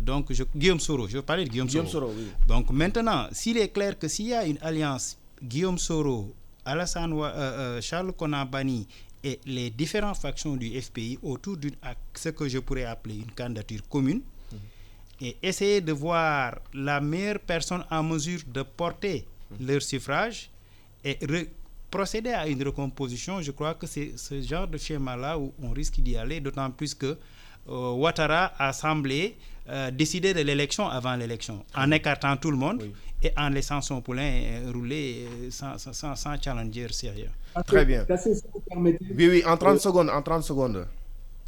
[0.00, 2.14] donc Guillaume Soro, je veux parler de Guillaume, Soro.
[2.46, 6.34] Donc maintenant, s'il est clair que s'il y a une alliance Guillaume Soro,
[6.64, 8.86] Alassane Charles Konabani
[9.22, 11.70] et les différentes factions du FPI autour de
[12.14, 14.20] ce que je pourrais appeler une candidature commune,
[15.20, 19.26] et essayer de voir la meilleure personne en mesure de porter
[19.60, 20.50] leur suffrage
[21.04, 21.18] et
[21.90, 26.00] procéder à une recomposition, je crois que c'est ce genre de schéma-là où on risque
[26.00, 27.14] d'y aller, d'autant plus que euh,
[27.68, 29.36] Ouattara a semblé
[29.68, 32.84] euh, décider de l'élection avant l'élection, en écartant tout le monde
[33.22, 37.30] et en laissant son poulain euh, rouler sans, sans, sans, challenger sérieux.
[37.66, 38.06] Très bien.
[38.76, 40.10] oui, oui, en 30 secondes.
[40.10, 40.86] En 30 secondes.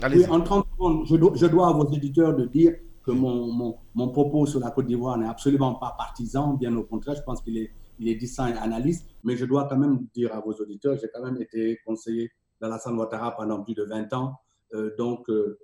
[0.03, 3.53] Oui, en 30 secondes, je dois, je dois à vos éditeurs de dire que mon,
[3.53, 7.23] mon, mon propos sur la Côte d'Ivoire n'est absolument pas partisan, bien au contraire, je
[7.23, 10.41] pense qu'il est, il est distinct et analyste, mais je dois quand même dire à
[10.41, 14.35] vos auditeurs, j'ai quand même été conseiller d'Alassane Ouattara pendant plus de 20 ans,
[14.75, 15.59] euh, donc euh, euh,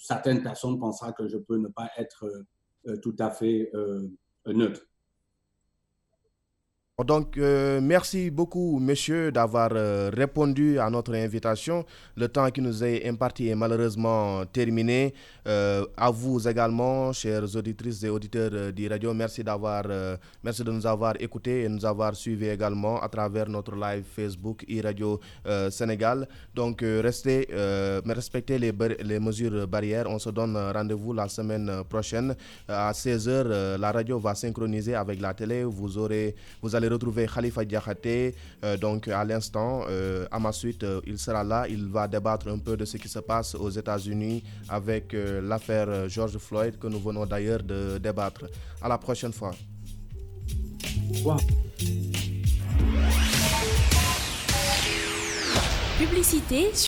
[0.00, 2.26] certaines personnes penseront que je peux ne pas être
[3.02, 3.70] tout à fait
[4.46, 4.82] neutre.
[7.04, 11.84] Donc, euh, merci beaucoup, messieurs, d'avoir euh, répondu à notre invitation.
[12.16, 15.14] Le temps qui nous est imparti est malheureusement terminé.
[15.46, 19.84] Euh, à vous également, chers auditrices et auditeurs d'e-radio, merci, d'avoir,
[20.42, 24.64] merci de nous avoir écoutés et nous avoir suivis également à travers notre live Facebook
[24.68, 25.18] e-radio
[25.70, 26.28] Sénégal.
[26.54, 27.48] Donc, restez,
[28.06, 28.72] respectez les,
[29.02, 30.06] les mesures barrières.
[30.08, 32.34] On se donne rendez-vous la semaine prochaine.
[32.68, 35.64] À 16h, la radio va synchroniser avec la télé.
[35.64, 38.34] Vous, aurez, vous allez retrouver Khalifa Diakhaté.
[38.64, 41.66] Euh, donc à l'instant, euh, à ma suite, euh, il sera là.
[41.68, 46.38] Il va débattre un peu de ce qui se passe aux États-Unis avec l'affaire George
[46.38, 48.44] Floyd que nous venons d'ailleurs de débattre.
[48.82, 49.52] À la prochaine fois.
[55.98, 56.70] Publicité